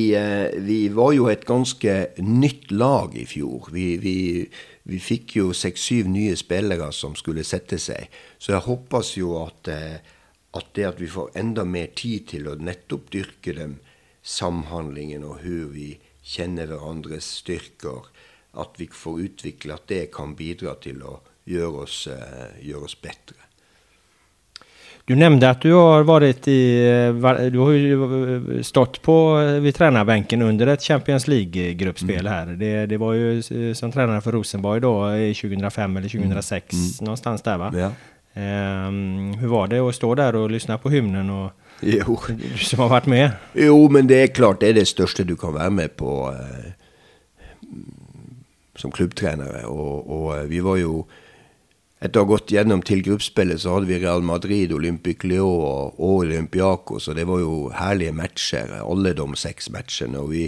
[0.61, 3.71] vi, var jo et ganske nytt lag i fjor.
[3.73, 8.05] Vi, vi, fikk jo seks-syv nye spillere som skulle sette seg.
[8.37, 12.53] Så jeg håper jo at, at, det at vi får enda mer tid til å
[12.61, 13.79] nettopp dyrke dem
[14.21, 15.89] samhandlingen og hvordan vi
[16.27, 18.05] kjenner hverandres styrker,
[18.61, 21.17] at vi får utvikle at det kan bidra til å
[21.49, 22.03] gjøre oss,
[22.61, 23.46] gjøre oss bedre.
[25.07, 26.83] Du nämnde att du har varit i,
[27.51, 32.45] du har ju stått på vid tränarbänken under ett Champions League-gruppspel här.
[32.45, 33.43] Det, det, var ju
[33.73, 36.85] som tränare för Rosenborg då i 2005 eller 2006 mm.
[37.01, 37.73] någonstans där va?
[37.75, 37.87] Ja.
[38.87, 42.19] Um, hur var det att stå där och lyssna på hymnen och jo.
[42.27, 43.31] du som har varit med?
[43.53, 46.71] Jo, men det är klart det är det största du kan vara med på eh,
[48.75, 51.03] som klubbtränare och, och vi var ju
[51.97, 55.63] etter å ha gått gjennom til gruppespillet, så hadde vi Real Madrid, Olympic Lyon
[55.97, 60.21] og, Olympiakos, og det var jo herlige matcher, alle de seks matchene.
[60.21, 60.43] Og vi,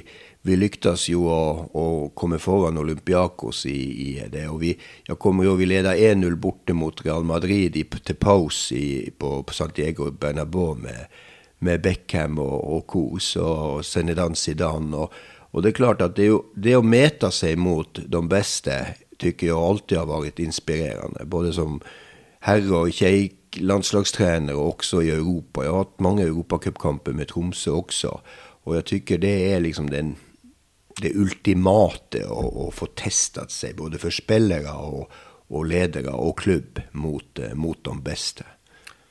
[0.46, 1.40] vi lyktes jo å,
[1.74, 4.46] å, komme foran Olympiakos i, i det.
[4.52, 4.76] Og vi,
[5.18, 8.86] kommer jo, vi leda 1-0 borte mot Real Madrid i, til pause
[9.18, 11.20] på, på, Santiago Bernabeu med,
[11.66, 15.02] med Beckham og, og Kos og Senedan Zidane.
[15.02, 18.84] Og, og det er klart at det, jo, det å mete seg mot de beste
[19.20, 21.26] tycker jag alltid har varit inspirerande.
[21.26, 21.82] Både som
[22.40, 25.66] herre och tjej landslagstränare och också i Europa.
[25.66, 28.22] Jag har haft många Europacupkamper med Tromsø också.
[28.64, 30.16] Och jag tycker det är liksom den,
[31.02, 35.12] det ultimate å, få testat sig både för spelare och,
[35.48, 38.46] och ledare och klubb mot, mot de bästa.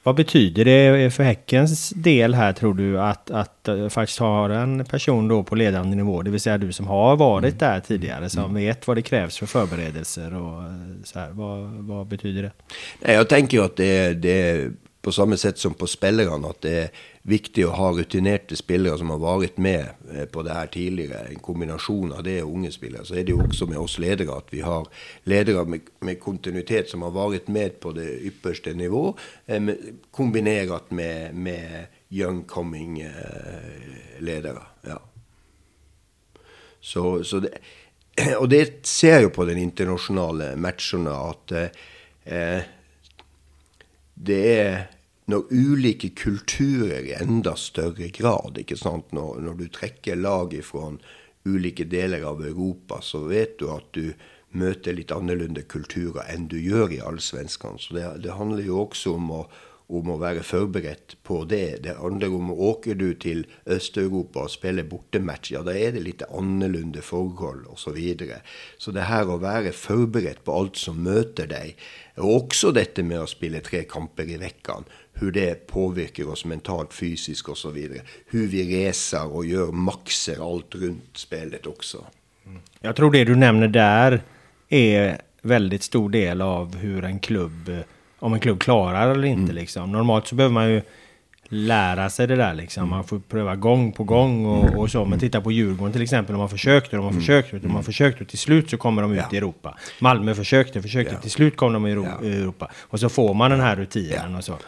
[0.02, 4.84] Vad betyder det för Häckens del här tror du att, att uh, faktiskt ha en
[4.84, 7.58] person då på ledande nivå, det vill säga du som har varit mm.
[7.58, 8.54] där tidigare, som mm.
[8.54, 10.70] vet vad det krävs för förberedelser och eh,
[11.04, 11.30] så här.
[11.30, 12.52] Vad, vad betyder det?
[13.00, 14.70] Nej, jag tänker att det, det
[15.09, 19.09] på samme sett som på spillerne, at det er viktig å ha rutinerte spillere som
[19.14, 21.23] har vært med eh, på det her tidligere.
[21.33, 23.07] En kombinasjon av det og unge spillere.
[23.09, 24.85] Så er det jo også med oss ledere at vi har
[25.33, 29.14] ledere med, med kontinuitet som har vært med på det ypperste nivå,
[29.49, 29.71] eh,
[30.12, 34.29] kombinert med, med young coming eh.
[34.85, 34.99] Ja.
[36.81, 37.55] Så, så det,
[38.42, 42.71] og det ser jo på den internasjonale matchene at eh,
[44.29, 44.79] det er
[45.29, 48.59] når ulike kulturer i enda større grad.
[48.59, 49.12] ikke sant?
[49.12, 50.91] Når, når du trekker lag fra
[51.49, 54.12] ulike deler av Europa, så vet du at du
[54.57, 57.81] møter litt annerledes kulturer enn du gjør i allsvenskene.
[57.81, 59.43] Så det, det handler jo også om å,
[59.88, 61.83] om å være forberedt på det.
[61.85, 66.25] Det handler om åker du til Øst-Europa og spiller bortematch, ja, da er det litt
[66.29, 67.85] annerledes forhold osv.
[67.88, 68.41] Så, videre.
[68.81, 71.77] så det her å være forberedt på alt som møter deg,
[72.19, 76.94] og også dette med å spille tre kamper i vekkene, hvordan det påvirker oss mentalt,
[76.94, 77.76] fysisk osv.
[78.31, 82.04] Hvordan vi reser og gjør makser alt rundt spillet også.
[82.83, 84.20] Jeg tror det du nevner der,
[84.70, 87.70] er veldig stor del av en klubb
[88.18, 89.44] om en klubb klarer eller ikke.
[89.48, 89.59] Mm.
[89.61, 89.92] Liksom.
[89.92, 90.81] Normalt så behøver man jo
[91.48, 92.54] lära sig det där.
[92.54, 92.88] Liksom.
[92.88, 95.04] Man får prøve gång på gång och, och så.
[95.04, 96.33] Men titta på Djurgården till exempel.
[96.33, 98.70] De har försökt och de har forsøkt försökt och de har försökt och till slut
[98.70, 99.28] så kommer de ut ja.
[99.33, 99.78] i Europa.
[100.00, 101.14] Malmö försökte, försökte.
[101.14, 101.20] Ja.
[101.20, 102.70] Till slut kom de i Europa.
[102.76, 104.59] Och så får man den här rutinen och så.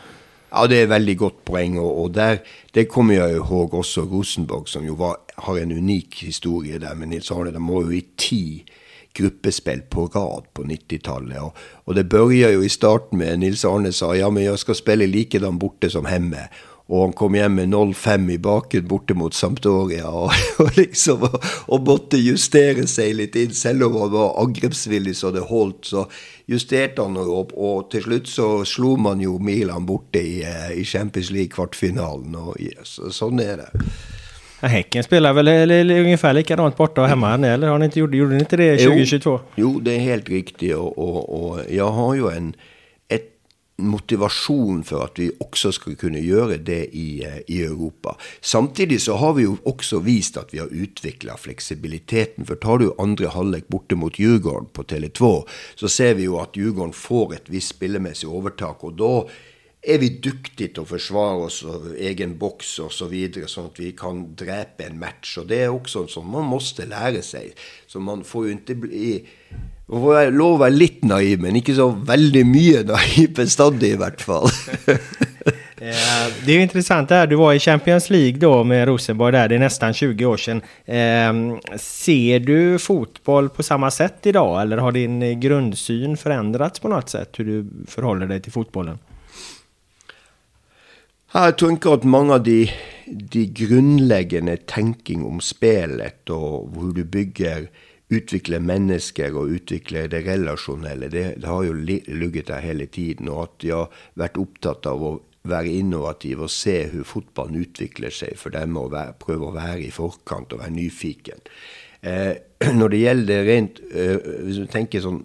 [0.51, 1.79] Ja, det er veldig godt poeng.
[1.79, 2.43] Og, og der,
[2.75, 7.13] det kommer jeg ihåg også Rosenborg, som jo var, har en unik historie der med
[7.13, 7.55] Nils Arne.
[7.55, 8.65] De var jo i ti
[9.17, 11.39] gruppespill på rad på 90-tallet.
[11.39, 14.79] Og, og, det begynner jo i starten med Nils Arne sa ja, men jeg skal
[14.79, 16.49] spille likedan borte som hjemme.
[16.91, 21.37] Og han kom hjem med 0-5 i baken borte mot Sampdoria og, og liksom og,
[21.69, 25.93] og, måtte justere seg litt inn, selv om han var angrepsvillig så det holdt.
[25.93, 26.09] Så
[26.51, 30.85] justerte han opp, og til slutt så slo man jo Milan borte i, eh, i
[30.85, 32.35] Champions League-kvartfinalen.
[32.35, 33.85] og yes, Sånn er det.
[34.61, 35.49] Häcken spelar väl
[35.91, 39.41] ungefär likadant borta och hemma, eller har ni inte gjort, gjorde ni inte det 2022?
[39.55, 42.55] Jo, jo det är helt riktigt och, och, och jag har ju en
[43.87, 48.17] motivasjon for at vi også skal kunne gjøre det i, eh, i, Europa.
[48.41, 52.47] Samtidig så har vi jo også vist at vi har utvikla fleksibiliteten.
[52.47, 56.57] For tar du andre halvlek borte mot Djurgården på Tele2, så ser vi jo at
[56.57, 58.85] Djurgården får et visst spillemessig overtak.
[58.85, 59.25] og da
[59.81, 63.81] er vi dyktige til å forsvare oss og egen boks osv., så videre, sånn at
[63.81, 65.39] vi kan drepe en match.
[65.41, 67.55] Og det er også sånn man måtte lære seg.
[67.89, 69.07] Så man får jo ikke bli
[69.91, 74.01] Man får lov å være litt naiv, men ikke så veldig mye naiv bestandig, i
[74.01, 74.51] hvert fall.
[75.81, 79.49] Eh, det er jo interessant här, du var i Champions League da med Rosenborg der,
[79.49, 80.61] det er nesten 20 år siden.
[80.85, 86.93] Eh, ser du fotboll på samme sett i dag, eller har din grunnsyn forandret på
[86.93, 87.41] noe sett?
[87.41, 89.01] hur du forholder deg til fotbollen?
[91.33, 92.61] Jeg tenker at mange av de,
[93.09, 97.71] de grunnleggende tenking om spillet, og hvor du bygger
[98.11, 103.31] utvikler mennesker og utvikle det relasjonelle, det, det har jo ligget der hele tiden.
[103.31, 105.13] Og at de har vært opptatt av å
[105.49, 109.87] være innovative og se hvordan fotballen utvikler seg, for dem å være, prøve å være
[109.87, 111.47] i forkant og være nyfiken.
[112.03, 112.35] Eh,
[112.81, 114.15] når det gjelder rent eh,
[114.47, 115.25] Hvis du tenker sånn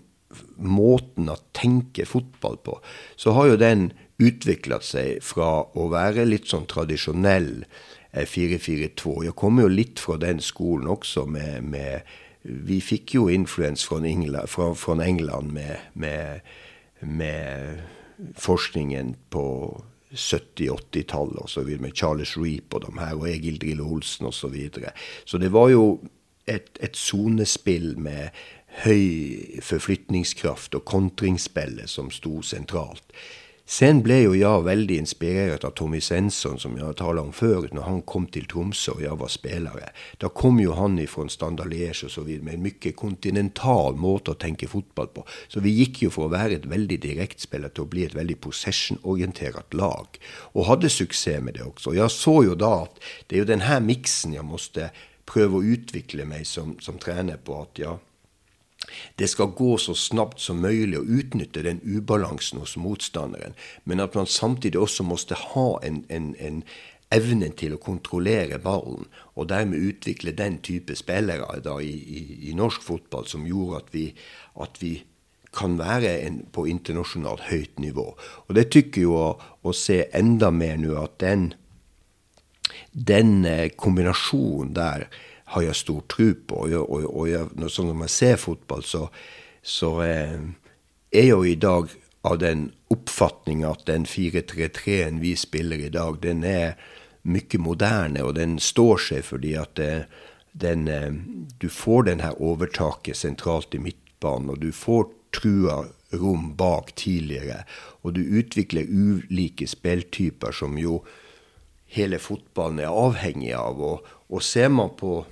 [0.59, 2.79] måten å tenke fotball på,
[3.15, 7.63] så har jo den utvikla seg fra å være litt sånn tradisjonell
[8.15, 9.15] 4-4-2.
[9.21, 12.03] Eh, Jeg kommer jo litt fra den skolen også med, med
[12.45, 13.99] vi fikk jo influens fra
[14.45, 16.39] fra, England med, med,
[17.01, 17.81] med,
[18.37, 19.45] forskningen på
[20.13, 21.71] 70-80-tallet osv.
[21.79, 24.39] med Charles Reap og de her, og Egil Drille Olsen osv.
[24.39, 24.91] Så, videre.
[25.25, 25.99] så det var jo
[26.47, 28.29] et sonespill med
[28.85, 33.03] høy forflytningskraft og kontringsspillet som sto sentralt.
[33.65, 37.65] Sen ble jo jeg veldig inspirert av Tommy Svensson, som jeg har talt om før,
[37.73, 39.87] når han kom til Tromsø og jeg var spillere.
[40.21, 42.29] Da kom jo han ifra Standard Liège osv.
[42.45, 45.25] med en mye kontinental måte å tenke fotball på.
[45.49, 48.37] Så vi gikk jo fra å være et veldig direktspiller til å bli et veldig
[48.45, 50.21] possession-orientert lag.
[50.53, 51.95] Og hadde suksess med det også.
[51.95, 54.91] Og jeg så jo da at det er jo denne miksen jeg måtte
[55.25, 57.63] prøve å utvikle meg som, som trener på.
[57.65, 57.97] at ja,
[59.19, 64.15] det skal gå så snapt som mulig å utnytte den ubalansen hos motstanderen, men at
[64.15, 66.61] man samtidig også måtte ha en, en, en
[67.13, 72.55] evne til å kontrollere ballen, og dermed utvikle den type spillere da, i, i, i,
[72.57, 74.05] norsk fotball som gjorde at vi,
[74.61, 74.95] at vi
[75.55, 78.09] kan være en, på internasjonalt høyt nivå.
[78.47, 79.29] Og det tykker jo å,
[79.63, 81.53] å se enda mer nå at den,
[82.91, 85.07] den eh, kombinasjonen der
[85.55, 86.65] har jeg stor tro på.
[86.67, 89.07] Og, og, og jeg, når, sånn når man ser fotball, så,
[89.63, 90.35] så eh,
[91.15, 91.93] er jeg jo i dag
[92.25, 96.75] av den oppfatning at den 4-3-3-en vi spiller i dag, den er
[97.25, 100.07] mye moderne, og den står seg fordi at eh,
[100.53, 101.11] den, eh,
[101.61, 105.83] du får den her overtaket sentralt i midtbanen, og du får trua
[106.15, 107.63] rom bak tidligere,
[108.03, 111.01] og du utvikler ulike spilltyper som jo
[111.95, 113.81] hele fotballen er avhengig av.
[113.81, 115.23] Og, og ser man på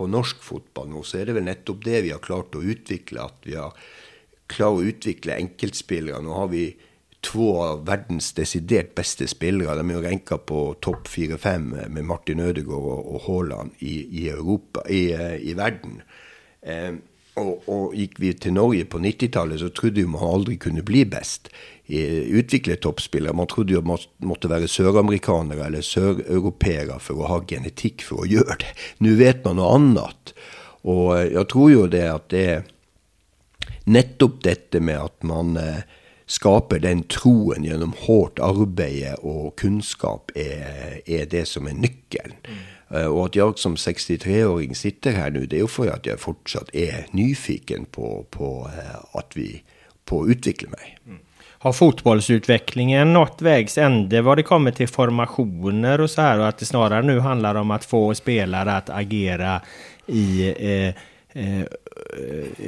[0.00, 3.26] på norsk fotball nå, så er det vel nettopp det vi har klart å utvikle.
[3.28, 3.76] At vi har
[4.48, 6.22] klart å utvikle enkeltspillere.
[6.24, 6.64] Nå har vi
[7.20, 9.76] to av verdens desidert beste spillere.
[9.76, 14.86] De er jo renka på topp fire-fem med Martin Ødegaard og Haaland i, i, Europa,
[14.88, 15.10] i,
[15.52, 16.00] i verden.
[16.64, 16.94] Eh,
[17.40, 21.04] og, og, gikk vi til Norge på 90-tallet, så trodde vi man aldri kunne bli
[21.08, 21.52] best
[21.90, 23.34] utvikle toppspillere.
[23.36, 28.30] Man trodde jo man måtte være søramerikanere eller søreuropeere for å ha genetikk for å
[28.30, 28.74] gjøre det.
[29.02, 30.34] Nå vet man noe annet.
[30.88, 32.68] Og eh, jeg tror jo det at det er
[33.90, 35.82] nettopp dette med at man eh,
[36.30, 42.36] skaper den troen gjennom hardt arbeid og kunnskap, er, er, det som er nøkkelen.
[42.46, 42.60] Mm.
[42.90, 46.18] Uh, og at jeg som 63-åring sitter her nå, det er jo for at jeg
[46.18, 49.60] fortsatt er nyfiken på, på, at vi,
[50.10, 50.96] på å utvikle meg.
[51.06, 51.20] Mm
[51.62, 56.58] har fotbollsutvecklingen nått vägs ände vad det kommer till formationer och så här och att
[56.58, 59.60] det snarare nu handlar om att få spelare att agera
[60.06, 60.94] i eh,
[61.32, 61.62] eh,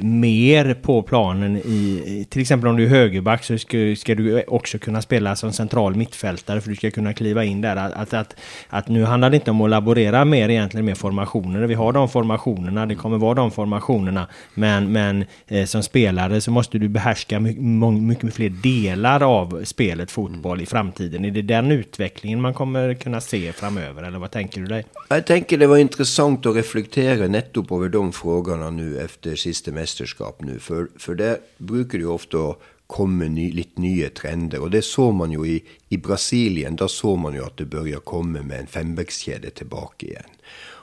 [0.00, 4.78] mer på planen i, till exempel om du är högerback så ska, ska, du också
[4.78, 7.76] kunna spela som central mittfältare för du ska kunna kliva in där.
[7.76, 8.36] Att, att,
[8.68, 11.66] att, nu handlar det inte om att laborera mer egentligen med formationer.
[11.66, 14.26] Vi har de formationerna, det kommer vara de formationerna.
[14.54, 17.62] Men, men eh, som spelare så måste du behärska mycket,
[18.02, 21.24] mycket fler delar av spelet fotboll i framtiden.
[21.24, 24.84] Är det den utvecklingen man kommer kunna se framöver eller vad tänker du dig?
[25.08, 30.42] Jag tänker det var intressant att reflektera nettopp över de frågorna nu efter siste mesterskap
[30.42, 30.58] nå.
[30.60, 32.54] For, for det bruker jo ofte å
[32.92, 34.60] komme ny, litt nye trender.
[34.60, 36.76] Og det så man jo i, i Brasilien.
[36.76, 40.36] Da så man jo at det begynte komme med en fembekkskjede tilbake igjen.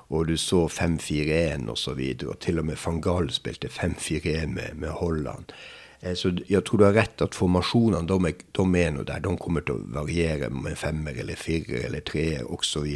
[0.09, 1.69] Og du så 5-4-1 osv.
[1.69, 5.53] Og, så videre, og til og med van Gaal spilte 5-4-1 med, med, Holland.
[6.01, 9.21] Eh, så jeg tror du har rett at formasjonene de de er noe der.
[9.21, 12.89] De kommer til å variere med femmer eller firer eller treer osv.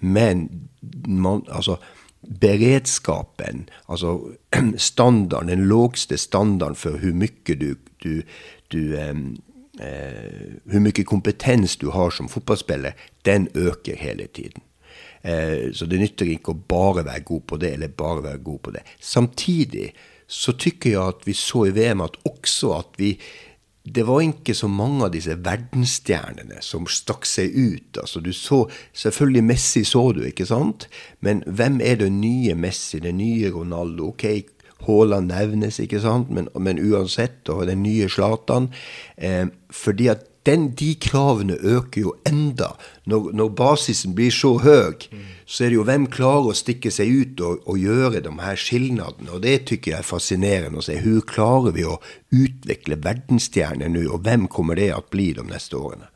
[0.00, 0.48] Men
[1.06, 1.78] man, altså
[2.22, 4.20] beredskapen, altså
[4.76, 8.22] standarden, den lågste standarden for hvor mye du, du,
[8.72, 9.14] du eh,
[10.64, 12.92] Hvor mye kompetens du har som fotballspiller,
[13.24, 14.62] den øker hele tiden.
[15.22, 18.58] Eh, så det nytter ikke å bare være god på det, eller bare være god
[18.58, 18.82] på det.
[19.00, 19.92] Samtidig
[20.26, 23.14] så tykker jeg at vi så i VM at også at vi
[23.84, 27.98] det var ikke så mange av disse verdensstjernene som stakk seg ut.
[27.98, 28.64] Altså, du så,
[28.94, 30.86] Selvfølgelig Messi så du, ikke sant?
[31.20, 34.12] Men hvem er det nye Messi, det nye Ronaldo?
[34.12, 34.26] Ok,
[34.86, 36.30] Haaland nevnes, ikke sant?
[36.30, 38.70] Men, men uansett, og den nye Zlatan.
[39.16, 42.72] Eh, fordi at den, de kravene øker jo enda.
[43.06, 45.24] Når, når, basisen blir så høy, mm.
[45.46, 48.58] så er det jo hvem klarer å stikke seg ut og, og gjøre de her
[48.58, 49.30] skilnadene.
[49.30, 50.98] Og det tykker jeg er fascinerende å se.
[51.02, 52.00] Hvordan klarer vi å
[52.34, 56.10] utvikle verdensstjerner nå, og hvem kommer det å bli de neste årene?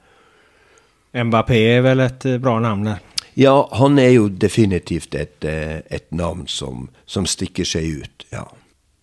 [1.16, 3.04] Mbappé er vel et eh, bra navn der?
[3.36, 8.30] Ja, han er jo definitivt et, eh, et navn som, som stikker seg ut.
[8.32, 8.46] ja.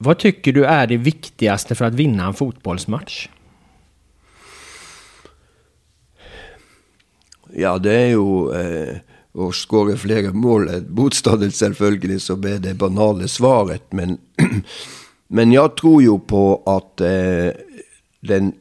[0.03, 3.27] Hva tykker du er det viktigste for å vinne en fotballmatch?
[7.53, 9.03] Ja, det er jo eh,
[9.37, 13.85] å skåre flere mål enn motstanderen, selvfølgelig, som er det banale svaret.
[13.93, 14.17] Men,
[15.37, 17.53] men jeg tror jo på at eh,
[18.25, 18.53] den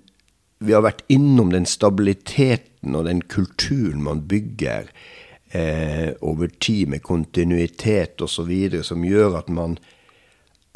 [0.62, 4.93] Vi har vært innom den stabiliteten og den kulturen man bygger
[5.51, 8.53] eh, over tid, med kontinuitet osv.,
[8.86, 9.74] som gjør at man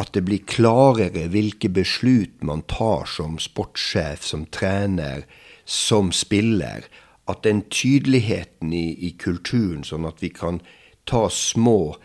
[0.02, 5.22] at det blir klarere hvilke beslut man tar som sportssjef, som trener,
[5.64, 6.90] som spiller
[7.27, 10.61] at den tydeligheten i, i, kulturen, sånn at vi kan
[11.07, 11.97] ta små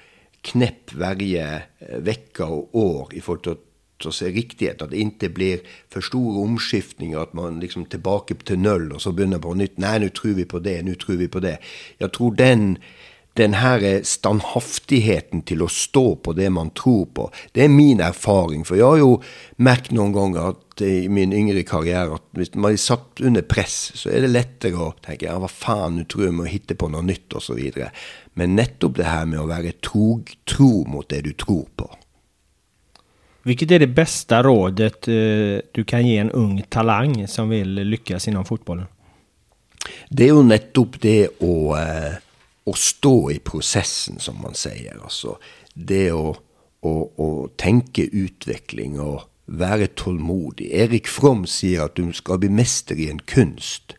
[0.46, 3.60] knepp hver uke og år i forhold til å,
[4.02, 5.60] til se riktighet, at det ikke blir
[5.94, 9.78] for store omskiftninger, at man liksom tilbake til null, og så begynner på nytt.
[9.78, 11.60] Nei, nå tror vi på det, nå tror vi på det.
[12.02, 12.80] Jeg tror den
[13.40, 18.66] den her standhaftigheten til å stå på det man tror på, det er min erfaring.
[18.68, 19.14] For jeg har jo
[19.64, 23.94] merket noen ganger at i min yngre karriere at hvis man er satt under press,
[23.96, 26.90] så er det lettere å tenke ja, hva faen, nå tror jeg må hitte på
[26.92, 27.62] noe nytt, osv.
[28.40, 31.88] Men nettopp det her med å være tro, tro mot det du tror på.
[33.48, 38.28] Hvilket er det beste rådet uh, du kan gi en ung talang som vil lykkes
[38.30, 38.90] innom fotballen?
[40.12, 42.20] Det er jo nettopp det å uh,
[42.72, 44.98] å stå i prosessen, som man sier.
[45.04, 45.38] Altså
[45.76, 46.32] det å,
[46.82, 50.70] å, å tenke utvikling og være tålmodig.
[50.72, 53.98] Erik From sier at du skal bli mester i en kunst.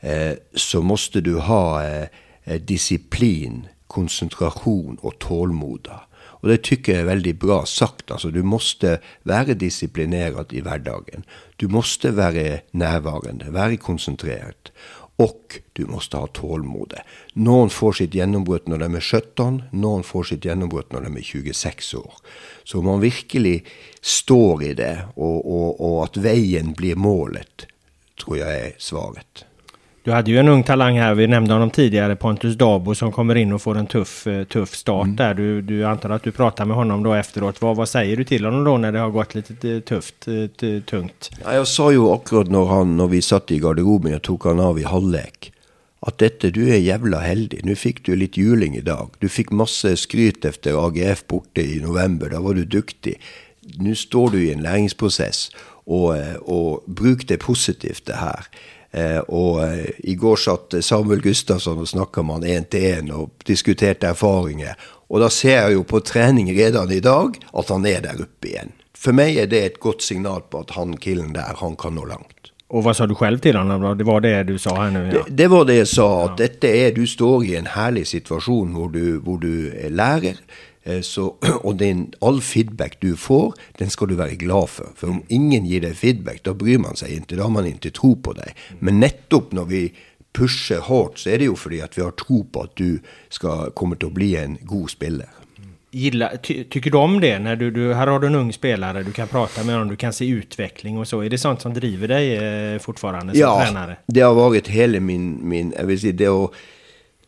[0.00, 2.08] Eh, så måtte du ha eh,
[2.46, 6.12] eh disiplin, konsentrasjon og tålmodighet.
[6.42, 8.10] Og det tykker jeg er veldig bra sagt.
[8.12, 11.24] Altså, du måtte være disiplinert i hverdagen.
[11.58, 14.70] Du måtte være nærværende, være konsentrert.
[15.16, 16.92] Og du måste ha tålmod.
[17.40, 21.28] Noen får sitt gjennombrudd når de er 17, noen får sitt gjennombrudd når de er
[21.30, 22.18] 26 år.
[22.68, 23.62] Så om man virkelig
[24.04, 27.68] står i det, og, og, og at veien blir målet,
[28.20, 29.45] tror jeg er svaret.
[30.06, 33.34] Du hade ju en ung talang här, vi nämnde honom tidigare, Pontus Dabo som kommer
[33.34, 35.16] in och får en tuff, eh, tuff start mm.
[35.16, 35.34] där.
[35.34, 37.62] Du, du antar att du pratar med honom då efteråt.
[37.62, 40.80] Vad, vad säger du till honom då när det har gått lite eh, tufft, eh,
[40.80, 41.30] tungt?
[41.44, 44.60] Ja, jag sa jo akkurat når, han, när vi satt i garderoben og tok han
[44.60, 45.50] av i halvlek,
[46.06, 47.64] at dette, du er jævla heldig.
[47.66, 49.10] Nå fikk du litt juling i dag.
[49.18, 52.30] Du fikk masse skryt etter AGF borte i november.
[52.30, 53.18] Da var du dyktig.
[53.82, 55.50] Nå står du i en læringsprosess,
[55.86, 56.14] og,
[56.46, 58.46] og bruk det positivt, det her.
[58.96, 63.12] Eh, og eh, i går satt Samuel Gustavsson og snakka med han én til én
[63.12, 64.72] og diskuterte erfaringer.
[65.12, 68.48] Og da ser jeg jo på trening redan i dag at han er der oppe
[68.50, 68.72] igjen.
[68.96, 72.06] For meg er det et godt signal på at han killen der, han kan nå
[72.08, 72.32] langt.
[72.72, 73.70] Og hva sa du selv til han?
[73.98, 75.04] Det var det du sa her nå?
[75.04, 75.20] Ja.
[75.26, 76.08] Det, det, var det jeg sa.
[76.24, 80.40] At dette er, du står i en herlig situasjon hvor du, hvor du lærer.
[80.86, 81.34] Eh, så,
[81.66, 84.92] og den, all feedback du får, den skal du være glad for.
[84.98, 87.34] For om ingen gir deg feedback, da bryr man seg ikke.
[87.36, 88.54] Da har man ikke tro på deg.
[88.80, 89.86] Men nettopp når vi
[90.36, 93.00] pusher hardt, så er det jo fordi at vi har tro på at du
[93.32, 95.32] skal, kommer til å bli en god spiller.
[95.96, 97.38] Gilla, ty, tycker du om det?
[97.38, 99.96] När du, du, här har du en ung spelare, du kan prata med honom, du
[99.96, 101.22] kan se utveckling och så.
[101.22, 103.96] Är det sånt som driver dig eh, fortfarande som ja, tränare?
[104.06, 106.50] det har varit hele min, min jeg vil si, det å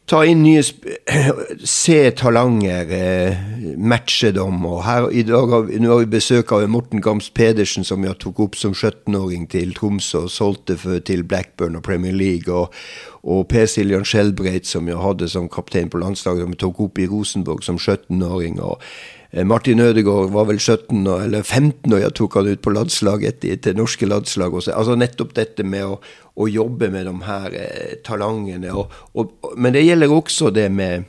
[0.08, 0.62] ta inn nye
[1.78, 3.36] Se talanger, eh,
[3.76, 4.64] matche dem.
[4.66, 8.18] Og her i dag har nå har vi besøk av Morten Gams Pedersen, som jeg
[8.22, 12.48] tok opp som 17-åring til Tromsø og solgte for, til Blackburn og Premier League.
[12.52, 12.72] Og,
[13.22, 16.98] og Per Siljan Skjelbreit, som jeg hadde som kaptein på landslaget, som jeg tok opp
[16.98, 18.60] i Rosenborg som 17-åring.
[18.60, 18.80] og
[19.30, 23.44] Eh, Martin Ødegaard var vel 17 eller 15 og jeg tok han ut på landslaget
[23.44, 24.54] til norske landslag.
[24.54, 25.98] Altså Nettopp dette med å,
[26.38, 28.72] å jobbe med de her eh, talangene.
[28.72, 31.08] Og, og, men det gjelder også det med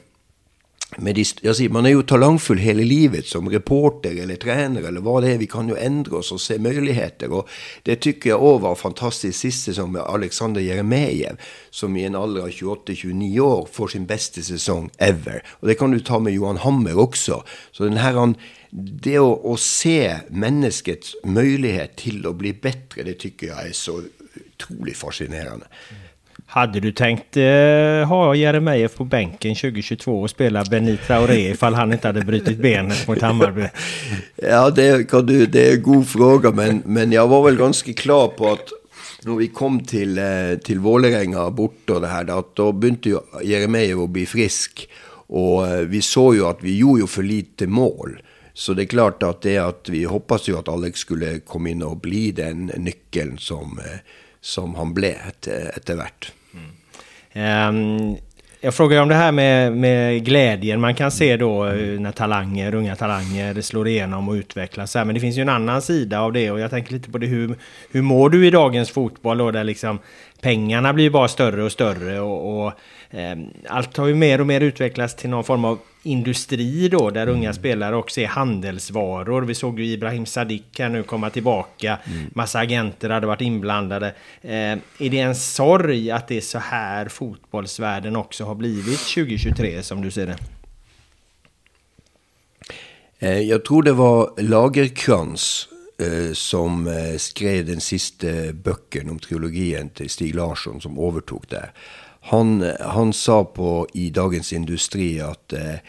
[0.97, 5.19] med de, jag man er jo talangfull hele livet som reporter eller trener eller hva
[5.21, 5.37] det er.
[5.37, 7.29] Vi kan jo endre oss og se muligheter.
[7.29, 7.47] Og
[7.85, 11.37] det tykker jeg òg var fantastisk sist sesong med Alexander Jeremejev,
[11.69, 15.43] som i en alder av 28-29 år får sin beste sesong ever.
[15.61, 17.43] Og det kan du ta med Johan Hammer også.
[17.71, 18.39] Så den her han-
[18.71, 23.95] det å, å, se menneskets mulighet til å bli bedre, det tykker jeg er så
[24.59, 25.65] otroligt fascinerende.
[26.45, 31.93] Hade du tenkt eh, ha Jeremejeff på bänken 2022 og spela Benit Traoré ifall han
[31.93, 33.67] ikke hadde brutt benet mot Hammarby?
[34.51, 37.93] Ja, det, kan du, det er en god fråga, men, men jeg var vel ganske
[37.93, 38.73] klar på at
[39.27, 43.21] når vi kom til, eh, til Vålerenga bort og det her, da, da begynte jo
[43.45, 44.87] Jeremejeff å bli frisk.
[45.29, 48.15] Og eh, vi så jo at vi gjorde jo for lite mål.
[48.55, 51.83] Så det er klart at det at vi håpet jo at Alex skulle komme inn
[51.85, 54.01] og bli den nøkkelen som, eh,
[54.41, 56.31] som han ble etter, etter hvert.
[57.33, 58.15] Ehm,
[58.61, 62.75] jag frågar om det här med, med glädjen man kan se då eh, när talanger,
[62.75, 64.95] unga talanger slår igenom och utvecklas.
[64.95, 67.27] Men det finns ju en annan sida av det och jag tänker lite på det.
[67.27, 67.57] Hur,
[68.01, 69.99] mår du i dagens fotboll då liksom
[70.41, 72.73] pengarna blir bara större och större och, och
[73.67, 77.53] allt har ju mer och mer utvecklats till någon form av industri då där unga
[77.53, 79.41] spelare också är handelsvaror.
[79.41, 81.97] Vi såg ju Ibrahim Sadiq här nu komma tillbaka.
[82.33, 84.07] Massa agenter hade varit inblandade.
[84.41, 84.51] Eh,
[84.99, 90.01] är det en sorg att det är så här fotbollsvärlden också har blivit 2023 som
[90.01, 90.37] du ser det?
[93.19, 99.89] Jag Jeg tror det var Lagerkrans eh, som eh, skrev den siste bøkken om trilogien
[99.89, 101.69] til Stig Larsson, som overtok det.
[102.29, 105.79] Han, han sa på, i Dagens Industri at eh,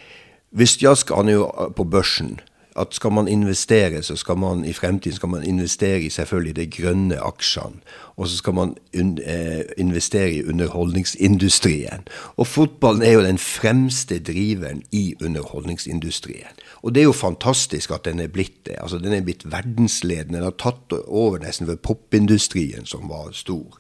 [0.51, 2.41] hvis skal, han er jo på børsen,
[2.77, 6.67] at skal man investere, så skal man i fremtiden skal man investere i selvfølgelig de
[6.67, 7.81] grønne aksjene.
[8.17, 12.09] Og så skal man un, eh, investere i underholdningsindustrien.
[12.37, 16.55] Og fotballen er jo den fremste driveren i underholdningsindustrien.
[16.83, 18.77] Og det er jo fantastisk at den er blitt det.
[18.81, 20.35] Altså Den er blitt verdensledende.
[20.35, 23.79] Den har tatt over nesten ved popindustrien, som var stor.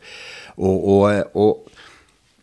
[0.56, 1.69] Og, og, og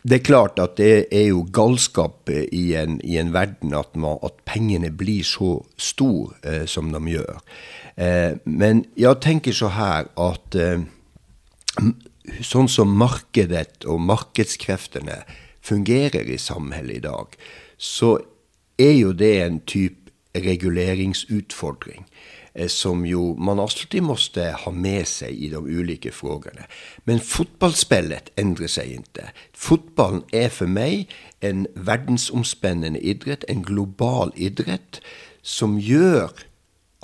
[0.03, 3.95] det er klart at det er jo galskap eh, i en, i en verden at,
[3.95, 7.41] man, at pengene blir så store eh, som de gjør.
[7.97, 10.85] Eh, men jeg tenker så her at eh,
[12.45, 15.21] sånn som markedet og markedskreftene
[15.65, 17.37] fungerer i samhället i dag,
[17.77, 18.17] så
[18.79, 22.05] er jo det en type reguleringsutfordring
[22.65, 26.65] som jo man alltid måste ha med seg i de ulike frågorna.
[27.05, 29.29] Men fotballspillet endrer seg ikke.
[29.53, 31.11] Fotballen er for meg
[31.45, 35.01] en verdensomspennende idrett, en global idrett,
[35.45, 36.33] som gjør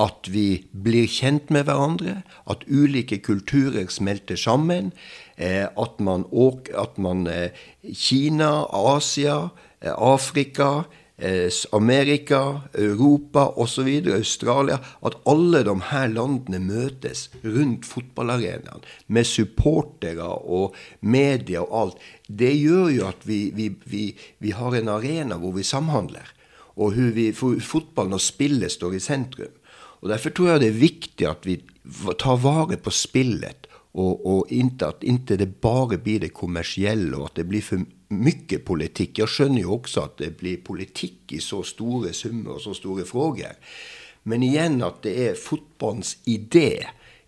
[0.02, 4.92] at vi blir kjent med hverandre, at ulike kulturer smelter sammen,
[5.38, 6.26] eh, at man,
[6.74, 7.54] at man eh,
[7.94, 11.03] Kina, Asia, eh, Afrika, eh,
[11.72, 20.74] Amerika, Europa osv., Australia, at alle de her landene møtes rundt fotballarenaen med supportere og
[21.02, 22.00] media og alt.
[22.28, 24.06] Det gjør jo at vi, vi, vi,
[24.40, 26.26] vi har en arena hvor vi samhandler,
[26.76, 26.98] og
[27.38, 29.54] hvor fotballen og spillet står i sentrum.
[30.02, 31.62] Og Derfor tror jeg det er viktig at vi
[32.20, 37.30] tar vare på spillet, og, og inntil, at inntil det bare blir det kommersielle, og
[37.30, 39.24] at det blir for mye politikk.
[39.24, 43.06] Jeg skjønner jo også at det blir politikk i så store summer og så store
[43.08, 43.56] frågor.
[44.24, 46.86] Men igjen at det er fotballens idé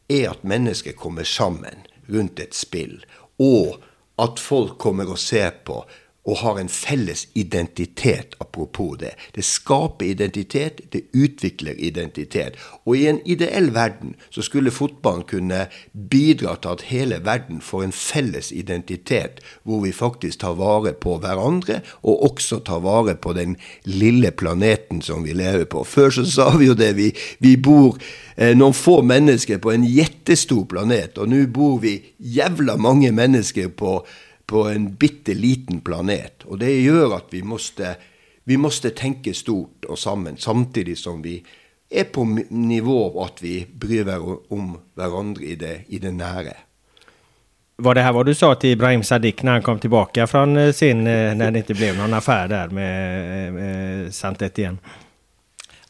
[0.10, 3.00] er at mennesker kommer sammen rundt et spill,
[3.42, 3.82] og
[4.22, 5.82] at folk kommer og ser på
[6.26, 9.14] og har en felles identitet apropos det.
[9.36, 12.58] Det skaper identitet, det utvikler identitet.
[12.86, 17.84] Og i en ideell verden så skulle fotballen kunne bidra til at hele verden får
[17.84, 23.34] en felles identitet, hvor vi faktisk tar vare på hverandre, og også tar vare på
[23.38, 23.56] den
[23.86, 25.84] lille planeten som vi lever på.
[25.84, 28.00] Før så sa vi jo det, vi, vi bor
[28.36, 33.70] eh, noen få mennesker på en jettestor planet, og nå bor vi jævla mange mennesker
[33.78, 34.00] på
[34.46, 36.46] på en bitte liten planet.
[36.46, 37.96] Og det gjør at vi måste,
[38.44, 41.40] vi måste tenke stort og sammen, samtidig som vi
[41.90, 46.56] er på nivå nivå at vi bryr oss om hverandre i det, i det nære.
[47.78, 50.72] Var det her hva du sa til Ibrahim Sadiq når han kom tilbake från eh,
[50.72, 54.80] sin, Når det ikke ble noen affære der med, med Sant Etienne?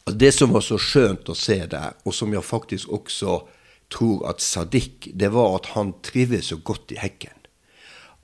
[0.06, 3.40] Altså, Det som var så skjønt å se der, og som jeg faktisk også
[3.90, 7.34] tror at Sadiq, det var at han trives så godt i hekken.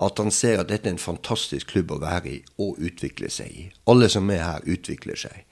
[0.01, 3.51] At han ser at dette er en fantastisk klubb å være i og utvikle seg
[3.53, 3.67] i.
[3.91, 5.43] Alle som er her, utvikler seg.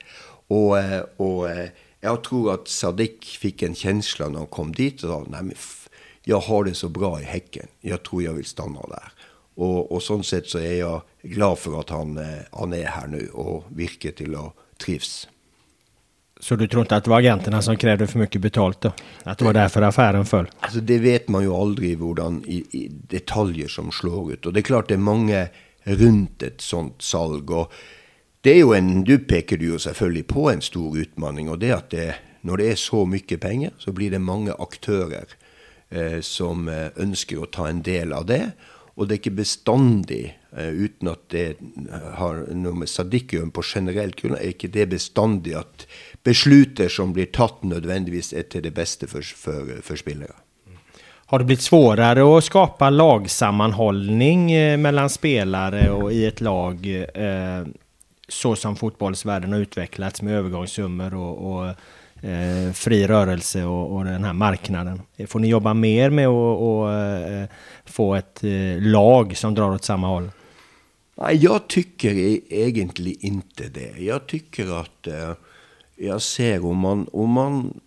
[0.50, 1.70] Og, eh, og eh,
[2.02, 5.04] jeg tror at Sadiq fikk en kjensle når han kom dit.
[5.04, 5.44] og sa,
[6.26, 7.70] jeg har det så bra i hekken.
[7.84, 9.14] Jeg tror jeg vil stande der.
[9.60, 13.10] Og, og sånn sett så er jeg glad for at han, eh, han er her
[13.12, 15.28] nå og virker til å trivs.
[16.40, 18.92] Så du tror inte att det var agenterna som krävde för mycket betalt då?
[19.24, 20.48] Att det var därför affären föll?
[20.60, 24.46] Altså, det vet man jo aldri hvordan i, i detaljer som slår ut.
[24.46, 25.48] Og det er klart det er mange
[25.84, 27.52] rundt et sånt salg.
[27.52, 27.74] og
[28.42, 31.50] det er jo en, Du peker du jo selvfølgelig på en stor utfordring.
[31.50, 35.36] Og det at det, når det er så mye penger, så blir det mange aktører
[35.90, 38.52] eh, som eh, ønsker å ta en del av det.
[38.96, 41.58] Og det er ikke bestandig, eh, uten at det
[42.20, 45.86] har noe med Sadiq på generelt grunnlag, er ikke det bestandig at
[46.24, 50.36] besluter som blir tatt, nødvendigvis er til det beste for, for, for spillere.
[51.30, 54.48] Har det blitt svårare å skapa lagsammenholdning
[54.82, 57.70] mellom spillere og i et lag eh,
[58.30, 64.26] så som fotballverdenen har utviklet, med overgangssummer og, og eh, fri rørelse og, og den
[64.26, 64.40] markedet?
[64.42, 65.28] marknaden?
[65.28, 67.48] Får ni jobba mer med å, och, eh,
[67.86, 70.30] få ett eh, lag som drar åt samme håll?
[71.20, 73.92] Nei, jeg tycker egentlig ikke det.
[74.00, 75.34] Jeg tycker at eh,
[76.00, 77.80] jag ser om man, om man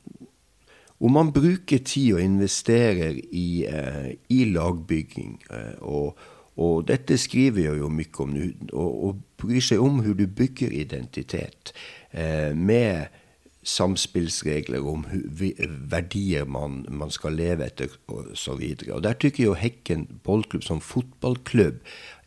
[1.03, 6.19] om man bruker tid og investerer i, eh, i lagbygging, eh, og,
[6.55, 10.37] og, dette skriver jeg jo mye om nå, og, og, bryr seg om hvordan du
[10.39, 11.73] bygger identitet
[12.15, 13.11] eh, med
[13.67, 15.03] samspillsregler om
[15.91, 18.63] verdier man, man, skal leve etter osv.
[18.79, 21.83] Der tykker jo Hekken ballklubb som fotballklubb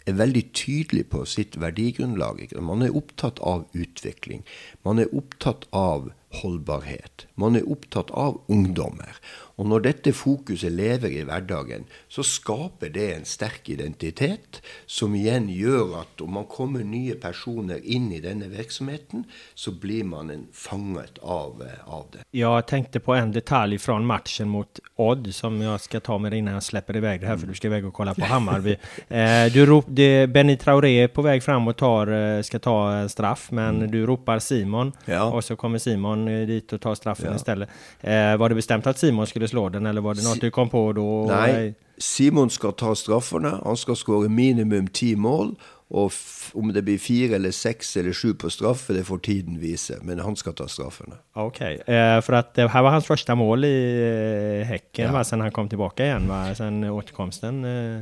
[0.06, 2.44] er veldig tydelig på sitt verdigrunnlag.
[2.62, 4.46] Man er opptatt av utvikling.
[4.86, 7.26] Man er opptatt av holdbarhet.
[7.36, 9.18] Man er opptatt av ungdommer.
[9.56, 15.48] Og når dette fokuset lever i hverdagen, så skaper det en sterk identitet, som igjen
[15.52, 19.24] gjør at om man kommer nye personer inn i denne virksomheten,
[19.56, 22.26] så blir man en fanget av, av det.
[22.36, 26.44] Jeg tenkte på en detalj fra matchen mot Odd som jeg skal ta med deg
[26.44, 28.78] innan jeg slipper deg det her, for du skal iväg og kolla på Hammarby.
[29.16, 32.76] Eh, du rop, det, Benny Traoré er på vei fram og tar, eh, skal ta
[33.12, 33.90] straff, men mm.
[33.92, 35.22] du roper Simon, ja.
[35.26, 37.40] og så kommer Simon eh, dit og tar straffen ja.
[37.40, 37.68] stedet.
[38.02, 40.72] Eh, var det bestemt at Simon skulle slå den, eller var det noe du kom
[40.72, 41.08] på da?
[41.32, 43.58] Nei, Simon skal ta straffene.
[43.64, 45.56] Han skal skåre minimum ti mål.
[45.94, 46.12] Og
[46.58, 50.00] om det blir fire eller seks eller sju på straffe, det får tiden vise.
[50.02, 51.20] Men han skal ta straffene.
[51.38, 55.24] Ok, eh, for at det her var hans første mål i eh, Häcken ja.
[55.24, 57.62] sen han kom tilbake igjen, sen återkomsten.
[57.70, 58.02] Eh.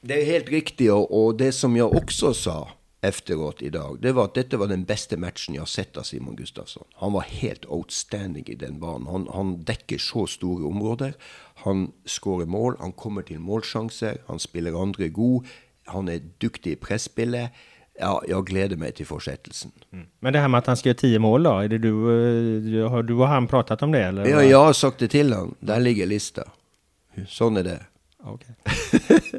[0.00, 2.58] Det er helt riktig, og, og det som jeg også sa
[3.00, 6.06] efteråt i dag, det var at dette var den beste matchen jeg har sett av
[6.08, 6.86] Simon Gustafsson.
[6.98, 9.06] Han var helt outstanding i den banen.
[9.06, 11.14] Han, han dekker så store områder.
[11.64, 15.46] Han skårer mål, han kommer til målsjanser, han spiller andre god.
[15.94, 17.54] Han er dyktig i presspillet.
[17.98, 19.72] Ja, jeg gleder meg til fortsettelsen.
[19.90, 20.04] Mm.
[20.22, 21.54] Men det her med at han skal gjøre ti mål, da?
[21.64, 24.04] Er det du, eh, har du og han pratet om det?
[24.10, 24.28] Eller?
[24.30, 25.54] Ja, jeg har sagt det til han.
[25.60, 26.46] Der ligger lista.
[27.26, 27.78] Sånn er det.
[28.24, 28.54] Okay.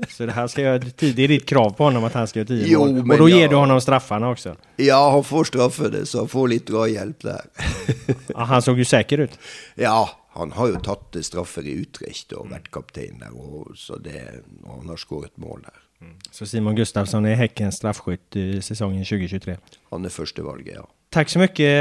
[0.10, 2.48] Så det här ska jag, det är ditt krav på honom att han ska göra
[2.48, 3.12] tio jo, mål?
[3.12, 4.56] Och då ger jag, du honom straffarna också?
[4.76, 7.42] Ja, han får straffene, så han får litt drahjelp der.
[8.28, 9.40] ja, han såg jo säker ut.
[9.76, 14.22] Ja, han har jo tatt straffer i Utrecht og vært kaptein der, og, så det,
[14.64, 15.86] og han har skåret mål der.
[16.00, 16.16] Mm.
[16.32, 19.58] Så Simon Gustafsson er Häckens straffskytt i sesongen 2023?
[19.92, 20.86] Han er førstevalget, ja.
[21.12, 21.72] Takk så mye,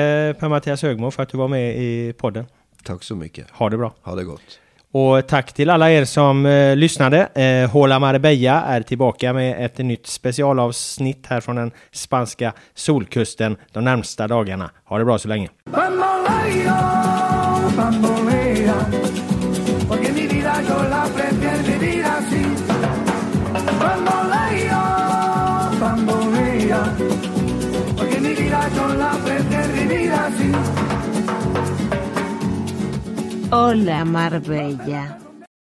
[0.40, 2.48] Per-Mathias Høgmo, for at du var med i podden.
[2.88, 3.44] Takk så mye.
[3.60, 3.92] Ha det bra.
[4.08, 4.58] Ha det godt.
[4.92, 7.26] Och tack till alla er som eh, lyssnade.
[7.26, 13.84] Eh, Hola Marbella är tillbaka med ett nytt specialavsnitt här från den spanska solkusten de
[13.84, 14.70] närmsta dagarna.
[14.84, 15.48] Ha det bra så länge.
[33.50, 35.27] Hola Marbella.